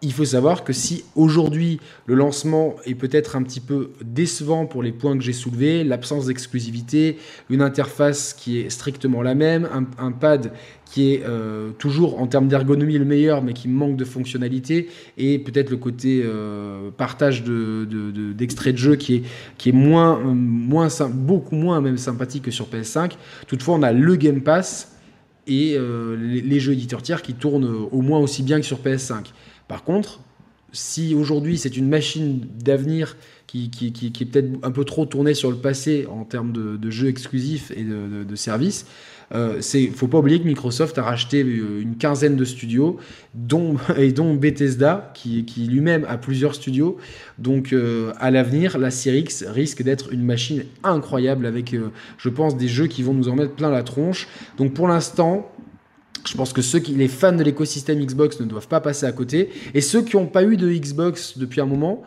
il 0.01 0.13
faut 0.13 0.25
savoir 0.25 0.63
que 0.63 0.73
si 0.73 1.05
aujourd'hui 1.17 1.81
le 2.07 2.15
lancement 2.15 2.77
est 2.85 2.95
peut-être 2.95 3.35
un 3.35 3.43
petit 3.43 3.59
peu 3.59 3.91
décevant 4.05 4.65
pour 4.65 4.83
les 4.83 4.93
points 4.93 5.19
que 5.19 5.25
j'ai 5.25 5.33
soulevés, 5.33 5.83
l'absence 5.83 6.27
d'exclusivité, 6.27 7.19
une 7.51 7.63
interface 7.63 8.33
qui 8.33 8.61
est 8.61 8.71
strictement 8.71 9.23
la 9.23 9.35
même, 9.35 9.69
un, 9.99 10.13
pad 10.13 10.53
qui 10.85 11.15
est 11.15 11.23
euh, 11.25 11.71
toujours 11.79 12.21
en 12.21 12.29
termes 12.29 12.47
d'ergonomie 12.47 12.97
le 12.97 13.05
meilleur 13.05 13.43
mais 13.43 13.55
qui 13.55 13.67
manque 13.67 13.97
de 13.97 14.05
fonctionnalité 14.05 14.89
et 15.17 15.41
peut-être 15.41 15.71
le 15.71 15.77
côté 15.77 16.23
euh, 16.25 16.91
partage 16.97 17.43
d'extraits 17.43 18.75
de, 18.75 18.79
jeu 18.79 18.95
qui 18.95 19.17
est, 19.17 19.73
beaucoup 19.73 21.57
moins 21.57 21.97
sympathique 21.97 22.45
que 22.45 22.51
sur 22.53 22.69
PS5. 22.69 23.13
Toutefois, 23.49 23.75
on 23.75 23.83
a 23.83 23.93
le 23.93 24.15
Game 24.15 24.43
Pass 24.43 24.97
et 25.49 25.75
euh, 25.77 26.17
les, 26.17 26.41
les, 26.41 26.61
jeux 26.61 26.75
éditeurs 26.75 27.03
tiers 27.03 27.23
qui 27.23 27.35
tournent 27.35 27.89
au 27.91 28.01
moins 28.01 28.21
aussi 28.21 28.43
bien 28.43 28.61
que 28.61 28.67
sur 28.67 28.79
PS5. 28.79 29.33
Par 29.69 29.85
contre, 29.85 30.21
si 30.73 31.15
aujourd'hui 31.15 31.59
c'est 31.59 31.77
une 31.77 31.89
machine 31.89 32.47
d'avenir 32.63 33.17
qui, 33.47 33.71
est 33.83 34.25
peut-être 34.27 34.49
un 34.63 34.71
peu 34.71 34.85
trop 34.85 35.07
tournée 35.07 35.33
sur 35.33 35.51
le 35.51 35.57
passé 35.57 36.07
en 36.11 36.25
termes 36.25 36.53
de, 36.53 36.91
jeux 36.91 37.09
exclusifs 37.09 37.71
et 37.71 37.83
de, 37.83 38.37
services, 38.37 38.87
il 39.31 39.37
euh, 39.37 39.57
ne 39.57 39.91
faut 39.95 40.07
pas 40.07 40.19
oublier 40.19 40.41
que 40.41 40.47
Microsoft 40.47 40.97
a 40.99 41.03
racheté 41.03 41.43
euh, 41.43 41.81
une 41.83 41.97
quinzaine 41.97 42.37
de 42.37 42.45
studios, 42.45 42.99
dont, 43.35 43.77
et 43.97 44.13
dont 44.13 44.35
Bethesda, 44.35 45.13
qui, 45.15 45.45
lui-même 45.71 46.07
a 46.09 46.19
plusieurs 46.19 46.55
studios. 46.55 46.99
Donc 47.39 47.73
euh, 47.73 48.13
à 48.19 48.31
l'avenir, 48.31 48.79
la 48.79 48.91
Series 48.91 49.29
risque 49.47 49.83
d'être 49.83 50.13
une 50.13 50.25
machine 50.25 50.65
incroyable 50.85 51.47
avec, 51.47 51.75
je 52.19 52.29
pense, 52.29 52.57
des 52.57 52.69
jeux 52.69 52.87
qui 52.87 53.03
vont 53.03 53.15
nous 53.15 53.29
en 53.29 53.37
mettre 53.37 53.55
plein 53.55 53.71
la 53.71 53.83
tronche. 53.83 54.29
Donc 54.59 54.75
pour 54.75 54.89
l'instant, 54.89 55.51
je 56.29 56.37
pense 56.37 56.53
que 56.53 56.61
ceux 56.61 56.79
qui, 56.79 56.93
les 56.93 57.09
fans 57.09 57.33
de 57.33 57.43
l'écosystème 57.43 58.05
Xbox 58.05 58.39
ne 58.41 58.45
doivent 58.45 58.69
pas 58.69 58.81
passer 58.81 59.07
à 59.07 59.13
côté. 59.13 59.49
Et 59.73 59.81
ceux 59.81 60.03
qui 60.03 60.17
n'ont 60.17 60.27
pas 60.27 60.45
eu 60.45 60.57
de 60.57 60.71
Xbox 60.71 61.39
depuis 61.39 61.61
un 61.61 61.67
moment 61.67 62.03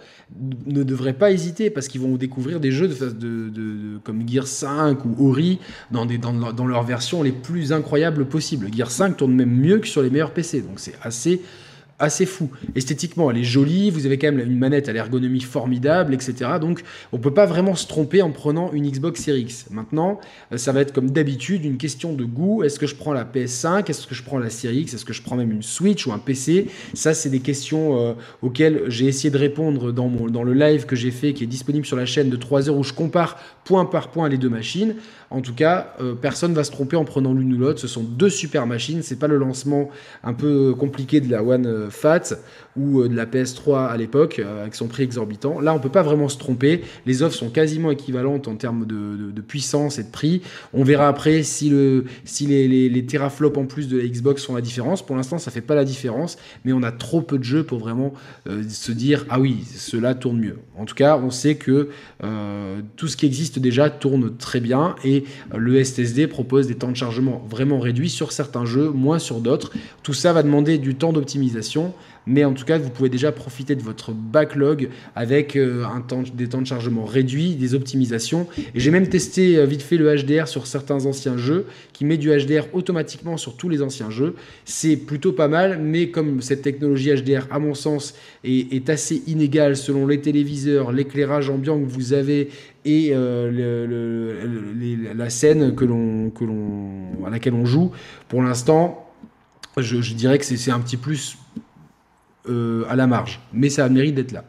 ne 0.68 0.84
devraient 0.84 1.14
pas 1.14 1.32
hésiter 1.32 1.70
parce 1.70 1.88
qu'ils 1.88 2.02
vont 2.02 2.16
découvrir 2.16 2.60
des 2.60 2.72
jeux 2.72 2.88
de, 2.88 3.50
de, 3.50 3.98
comme 4.04 4.28
Gear 4.28 4.46
5 4.46 5.04
ou 5.06 5.28
Ori 5.28 5.60
dans, 5.90 6.06
dans 6.06 6.68
leurs 6.68 6.84
versions 6.84 7.24
les 7.24 7.32
plus 7.32 7.74
incroyables 7.74 8.26
possibles. 8.26 8.70
Gear 8.74 8.92
5 8.92 9.18
tourne 9.18 9.34
même 9.34 9.52
mieux 9.52 9.80
que 9.80 9.88
sur 9.88 10.04
les 10.04 10.10
meilleurs 10.10 10.32
PC. 10.32 10.62
Donc 10.62 10.80
c'est 10.80 10.96
assez 11.02 11.42
assez 12.02 12.26
fou. 12.26 12.50
Esthétiquement, 12.76 13.32
elle 13.32 13.38
est 13.38 13.44
jolie, 13.44 13.92
vous 13.92 14.06
avez 14.06 14.18
quand 14.18 14.32
même 14.32 14.40
une 14.40 14.58
manette 14.58 14.90
à 14.90 14.94
l'ergonomie 14.94 15.42
formidable, 15.42 16.14
etc. 16.14 16.34
Donc, 16.60 16.82
on 17.12 17.20
peut 17.20 17.34
pas 17.34 17.46
vraiment 17.46 17.76
se 17.76 17.88
tromper 17.88 18.22
en 18.22 18.32
prenant 18.32 18.72
une 18.74 18.90
Xbox 18.90 19.22
Series 19.22 19.42
X. 19.42 19.68
Maintenant, 19.70 20.20
euh, 20.52 20.58
ça 20.58 20.72
va 20.72 20.82
être 20.82 20.94
comme 20.94 21.12
d'habitude 21.12 21.64
une 21.64 21.78
question 21.78 22.14
de 22.14 22.26
goût. 22.26 22.64
Est-ce 22.64 22.80
que 22.80 22.88
je 22.88 22.96
prends 22.96 23.14
la 23.14 23.24
PS5 23.24 23.90
Est-ce 23.90 24.08
que 24.08 24.16
je 24.16 24.24
prends 24.24 24.40
la 24.40 24.50
Series 24.50 24.82
X? 24.82 24.94
Est-ce 24.96 25.06
que 25.06 25.14
je 25.14 25.22
prends 25.22 25.36
même 25.36 25.52
une 25.52 25.64
Switch 25.64 26.06
ou 26.08 26.12
un 26.12 26.20
PC 26.20 26.68
Ça, 26.94 27.14
c'est 27.14 27.30
des 27.30 27.40
questions 27.40 28.00
euh, 28.00 28.14
auxquelles 28.42 28.84
j'ai 28.88 29.06
essayé 29.06 29.30
de 29.30 29.38
répondre 29.38 29.92
dans, 29.92 30.10
mon, 30.10 30.28
dans 30.28 30.44
le 30.44 30.54
live 30.54 30.86
que 30.86 30.96
j'ai 30.96 31.12
fait, 31.12 31.34
qui 31.34 31.44
est 31.44 31.48
disponible 31.48 31.86
sur 31.86 31.98
la 31.98 32.06
chaîne 32.06 32.30
de 32.30 32.36
3 32.36 32.70
heures 32.70 32.78
où 32.78 32.84
je 32.84 32.94
compare 32.94 33.38
point 33.64 33.86
par 33.86 34.10
point 34.10 34.28
les 34.28 34.38
deux 34.38 34.50
machines. 34.50 34.96
En 35.30 35.42
tout 35.42 35.54
cas, 35.54 35.94
euh, 36.02 36.14
personne 36.14 36.54
va 36.54 36.64
se 36.64 36.72
tromper 36.72 36.98
en 36.98 37.06
prenant 37.06 37.34
l'une 37.34 37.54
ou 37.54 37.58
l'autre. 37.58 37.80
Ce 37.80 37.88
sont 37.88 38.04
deux 38.04 38.30
super 38.30 38.68
machines. 38.68 39.02
C'est 39.02 39.20
pas 39.20 39.28
le 39.28 39.38
lancement 39.38 39.90
un 40.24 40.34
peu 40.34 40.74
compliqué 40.74 41.22
de 41.22 41.32
la 41.32 41.44
One 41.44 41.66
euh, 41.66 41.90
Fat 41.92 42.34
ou 42.78 43.02
euh, 43.02 43.10
de 43.10 43.16
la 43.16 43.26
PS3 43.26 43.88
à 43.88 43.98
l'époque 43.98 44.40
avec 44.40 44.76
son 44.76 44.88
prix 44.88 45.04
exorbitant. 45.04 45.60
Là, 45.60 45.74
on 45.74 45.80
peut 45.80 45.90
pas 45.90 46.04
vraiment 46.04 46.30
se 46.30 46.38
tromper. 46.38 46.82
Les 47.06 47.22
offres 47.24 47.36
sont 47.36 47.50
quasiment 47.50 47.92
équivalentes 47.92 48.48
en 48.48 48.56
termes 48.56 48.86
de, 48.86 49.42
puissance 49.42 49.98
et 50.00 50.04
de 50.04 50.12
prix. 50.12 50.42
On 50.74 50.84
verra 50.84 51.08
après 51.08 51.44
si, 51.44 51.70
le, 51.70 52.06
si 52.26 52.46
les, 52.46 53.06
teraflops 53.06 53.58
en 53.58 53.66
plus 53.66 53.88
de 53.88 53.98
la 53.98 54.08
Xbox 54.08 54.46
font 54.46 54.56
la 54.56 54.62
différence. 54.62 55.06
Pour 55.06 55.16
l'instant, 55.16 55.40
ça 55.40 55.52
fait 55.52 55.62
pas 55.62 55.76
la 55.76 55.84
différence, 55.84 56.38
mais 56.64 56.74
on 56.74 56.84
a 56.84 56.92
trop 56.92 57.22
peu 57.22 57.38
de 57.38 57.44
jeux 57.44 57.64
pour 57.64 57.80
vraiment 57.80 58.14
se 58.46 58.92
dire 58.92 59.26
ah 59.30 59.40
oui, 59.40 59.64
cela 59.76 60.14
tourne 60.14 60.40
mieux. 60.40 60.60
En 60.78 60.86
tout 60.86 60.96
cas, 60.96 61.18
on 61.18 61.32
sait 61.32 61.56
que 61.56 61.90
tout 62.96 63.08
ce 63.08 63.18
qui 63.18 63.26
existe 63.26 63.60
déjà 63.60 63.90
tourne 63.90 64.38
très 64.38 64.60
bien 64.60 64.96
et 65.04 65.26
le 65.56 65.84
SSD 65.84 66.28
propose 66.28 66.68
des 66.68 66.76
temps 66.76 66.92
de 66.92 66.96
chargement 66.96 67.46
vraiment 67.50 67.80
réduits 67.80 68.10
sur 68.10 68.32
certains 68.32 68.66
jeux, 68.66 68.90
moins 68.90 69.20
sur 69.20 69.40
d'autres. 69.40 69.72
Tout 70.04 70.14
ça 70.14 70.34
va 70.34 70.44
demander 70.44 70.78
du 70.78 70.96
temps 70.96 71.14
d'optimisation, 71.14 71.81
mais 72.28 72.46
en 72.46 72.54
tout 72.54 72.66
cas, 72.66 72.78
vous 72.78 72.90
pouvez 72.90 73.10
déjà 73.10 73.32
profiter 73.32 73.76
de 73.76 73.82
votre 73.82 74.12
backlog 74.12 74.90
avec 75.16 75.56
euh, 75.56 75.84
un 75.86 76.02
temps, 76.02 76.24
des 76.34 76.48
temps 76.48 76.62
de 76.62 76.68
chargement 76.68 77.04
réduits, 77.04 77.56
des 77.56 77.74
optimisations. 77.74 78.48
Et 78.76 78.80
j'ai 78.80 78.92
même 78.92 79.08
testé 79.08 79.58
euh, 79.58 79.66
vite 79.66 79.82
fait 79.82 79.98
le 79.98 80.16
HDR 80.16 80.48
sur 80.48 80.68
certains 80.68 81.06
anciens 81.06 81.38
jeux, 81.38 81.66
qui 81.94 82.06
met 82.06 82.18
du 82.18 82.30
HDR 82.30 82.68
automatiquement 82.74 83.38
sur 83.38 83.58
tous 83.58 83.70
les 83.70 83.82
anciens 83.82 84.12
jeux. 84.12 84.36
C'est 84.66 84.98
plutôt 84.98 85.32
pas 85.32 85.48
mal, 85.48 85.80
mais 85.80 86.10
comme 86.10 86.42
cette 86.42 86.62
technologie 86.62 87.12
HDR, 87.12 87.48
à 87.50 87.60
mon 87.60 87.74
sens, 87.74 88.14
est, 88.44 88.90
assez 88.90 89.24
inégale 89.28 89.76
selon 89.78 90.08
les 90.08 90.22
téléviseurs, 90.22 90.92
l'éclairage 90.92 91.50
ambiant 91.50 91.80
que 91.80 91.86
vous 91.86 92.14
avez 92.14 92.50
et 92.84 93.12
euh, 93.14 94.34
la 95.16 95.30
scène 95.30 95.76
à 97.24 97.30
laquelle 97.30 97.54
on 97.54 97.66
joue, 97.66 97.92
pour 98.28 98.42
l'instant, 98.42 99.08
je, 99.78 100.14
dirais 100.14 100.38
que 100.40 100.46
c'est 100.46 100.72
un 100.72 100.80
petit 100.80 100.98
plus 100.98 101.38
euh, 102.50 102.84
à 102.90 102.96
la 102.96 103.08
marge, 103.08 103.40
mais 103.54 103.70
ça 103.70 103.86
a 103.86 103.88
le 103.88 103.94
mérite 103.94 104.16
d'être 104.16 104.32
là. 104.32 104.44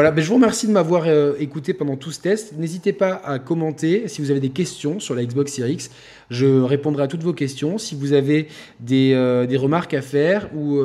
Voilà, 0.00 0.12
ben 0.12 0.22
je 0.22 0.28
vous 0.28 0.36
remercie 0.36 0.66
de 0.66 0.72
m'avoir 0.72 1.02
euh, 1.08 1.34
écouté 1.40 1.74
pendant 1.74 1.94
tout 1.94 2.10
ce 2.10 2.20
test. 2.20 2.54
N'hésitez 2.56 2.94
pas 2.94 3.20
à 3.22 3.38
commenter 3.38 4.08
si 4.08 4.22
vous 4.22 4.30
avez 4.30 4.40
des 4.40 4.48
questions 4.48 4.98
sur 4.98 5.14
la 5.14 5.22
Xbox 5.22 5.52
Series 5.52 5.74
X. 5.74 5.90
Je 6.30 6.62
répondrai 6.62 7.02
à 7.02 7.06
toutes 7.06 7.22
vos 7.22 7.34
questions. 7.34 7.76
Si 7.76 7.94
vous 7.94 8.14
avez 8.14 8.48
des, 8.78 9.10
des 9.46 9.56
remarques 9.58 9.92
à 9.92 10.00
faire 10.00 10.48
ou 10.54 10.80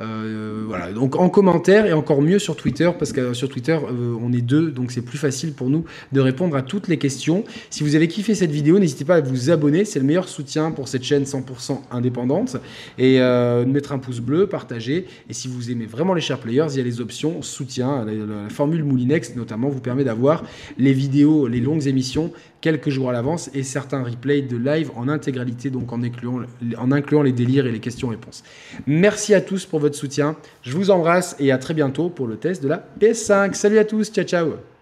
euh, 0.00 0.64
voilà, 0.66 0.92
donc 0.92 1.14
en 1.14 1.28
commentaire 1.28 1.86
et 1.86 1.92
encore 1.92 2.20
mieux 2.20 2.40
sur 2.40 2.56
Twitter, 2.56 2.90
parce 2.98 3.12
que 3.12 3.32
sur 3.32 3.48
Twitter, 3.48 3.74
euh, 3.76 4.16
on 4.20 4.32
est 4.32 4.40
deux, 4.40 4.70
donc 4.70 4.90
c'est 4.90 5.02
plus 5.02 5.18
facile 5.18 5.52
pour 5.52 5.70
nous 5.70 5.84
de 6.12 6.20
répondre 6.20 6.56
à 6.56 6.62
toutes 6.62 6.88
les 6.88 6.98
questions. 6.98 7.44
Si 7.70 7.84
vous 7.84 7.94
avez 7.94 8.08
kiffé 8.08 8.34
cette 8.34 8.50
vidéo, 8.50 8.78
n'hésitez 8.78 9.04
pas 9.04 9.16
à 9.16 9.20
vous 9.20 9.50
abonner, 9.50 9.84
c'est 9.84 10.00
le 10.00 10.04
meilleur 10.04 10.28
soutien 10.28 10.72
pour 10.72 10.88
cette 10.88 11.04
chaîne 11.04 11.24
100% 11.24 11.78
indépendante. 11.92 12.56
Et 12.98 13.20
euh, 13.20 13.64
mettre 13.66 13.92
un 13.92 13.98
pouce 13.98 14.20
bleu, 14.20 14.48
partager. 14.48 15.06
Et 15.28 15.32
si 15.32 15.46
vous 15.46 15.70
aimez 15.70 15.86
vraiment 15.86 16.14
les 16.14 16.20
share 16.20 16.38
players, 16.38 16.66
il 16.70 16.78
y 16.78 16.80
a 16.80 16.84
les 16.84 17.00
options 17.00 17.42
soutien. 17.42 17.83
La, 17.84 18.48
formule 18.48 18.84
Moulinex, 18.84 19.36
notamment, 19.36 19.68
vous 19.68 19.80
permet 19.80 20.04
d'avoir 20.04 20.44
les 20.78 20.92
vidéos, 20.92 21.46
les 21.46 21.60
longues 21.60 21.86
émissions 21.86 22.32
quelques 22.60 22.88
jours 22.88 23.10
à 23.10 23.12
l'avance 23.12 23.50
et 23.52 23.62
certains 23.62 24.02
replays 24.02 24.42
de 24.42 24.56
live 24.56 24.90
en 24.96 25.08
intégralité, 25.08 25.70
donc 25.70 25.92
en 25.92 26.02
incluant, 26.02 26.40
en 26.78 26.92
incluant 26.92 27.22
les 27.22 27.32
délires 27.32 27.66
et 27.66 27.72
les 27.72 27.80
questions-réponses. 27.80 28.42
Merci 28.86 29.34
à 29.34 29.40
tous 29.40 29.66
pour 29.66 29.80
votre 29.80 29.96
soutien. 29.96 30.36
Je 30.62 30.76
vous 30.76 30.90
embrasse 30.90 31.36
et 31.38 31.52
à 31.52 31.58
très 31.58 31.74
bientôt 31.74 32.08
pour 32.08 32.26
le 32.26 32.36
test 32.36 32.62
de 32.62 32.68
la 32.68 32.86
PS5. 33.00 33.54
Salut 33.54 33.78
à 33.78 33.84
tous, 33.84 34.10
ciao 34.10 34.24
ciao 34.24 34.73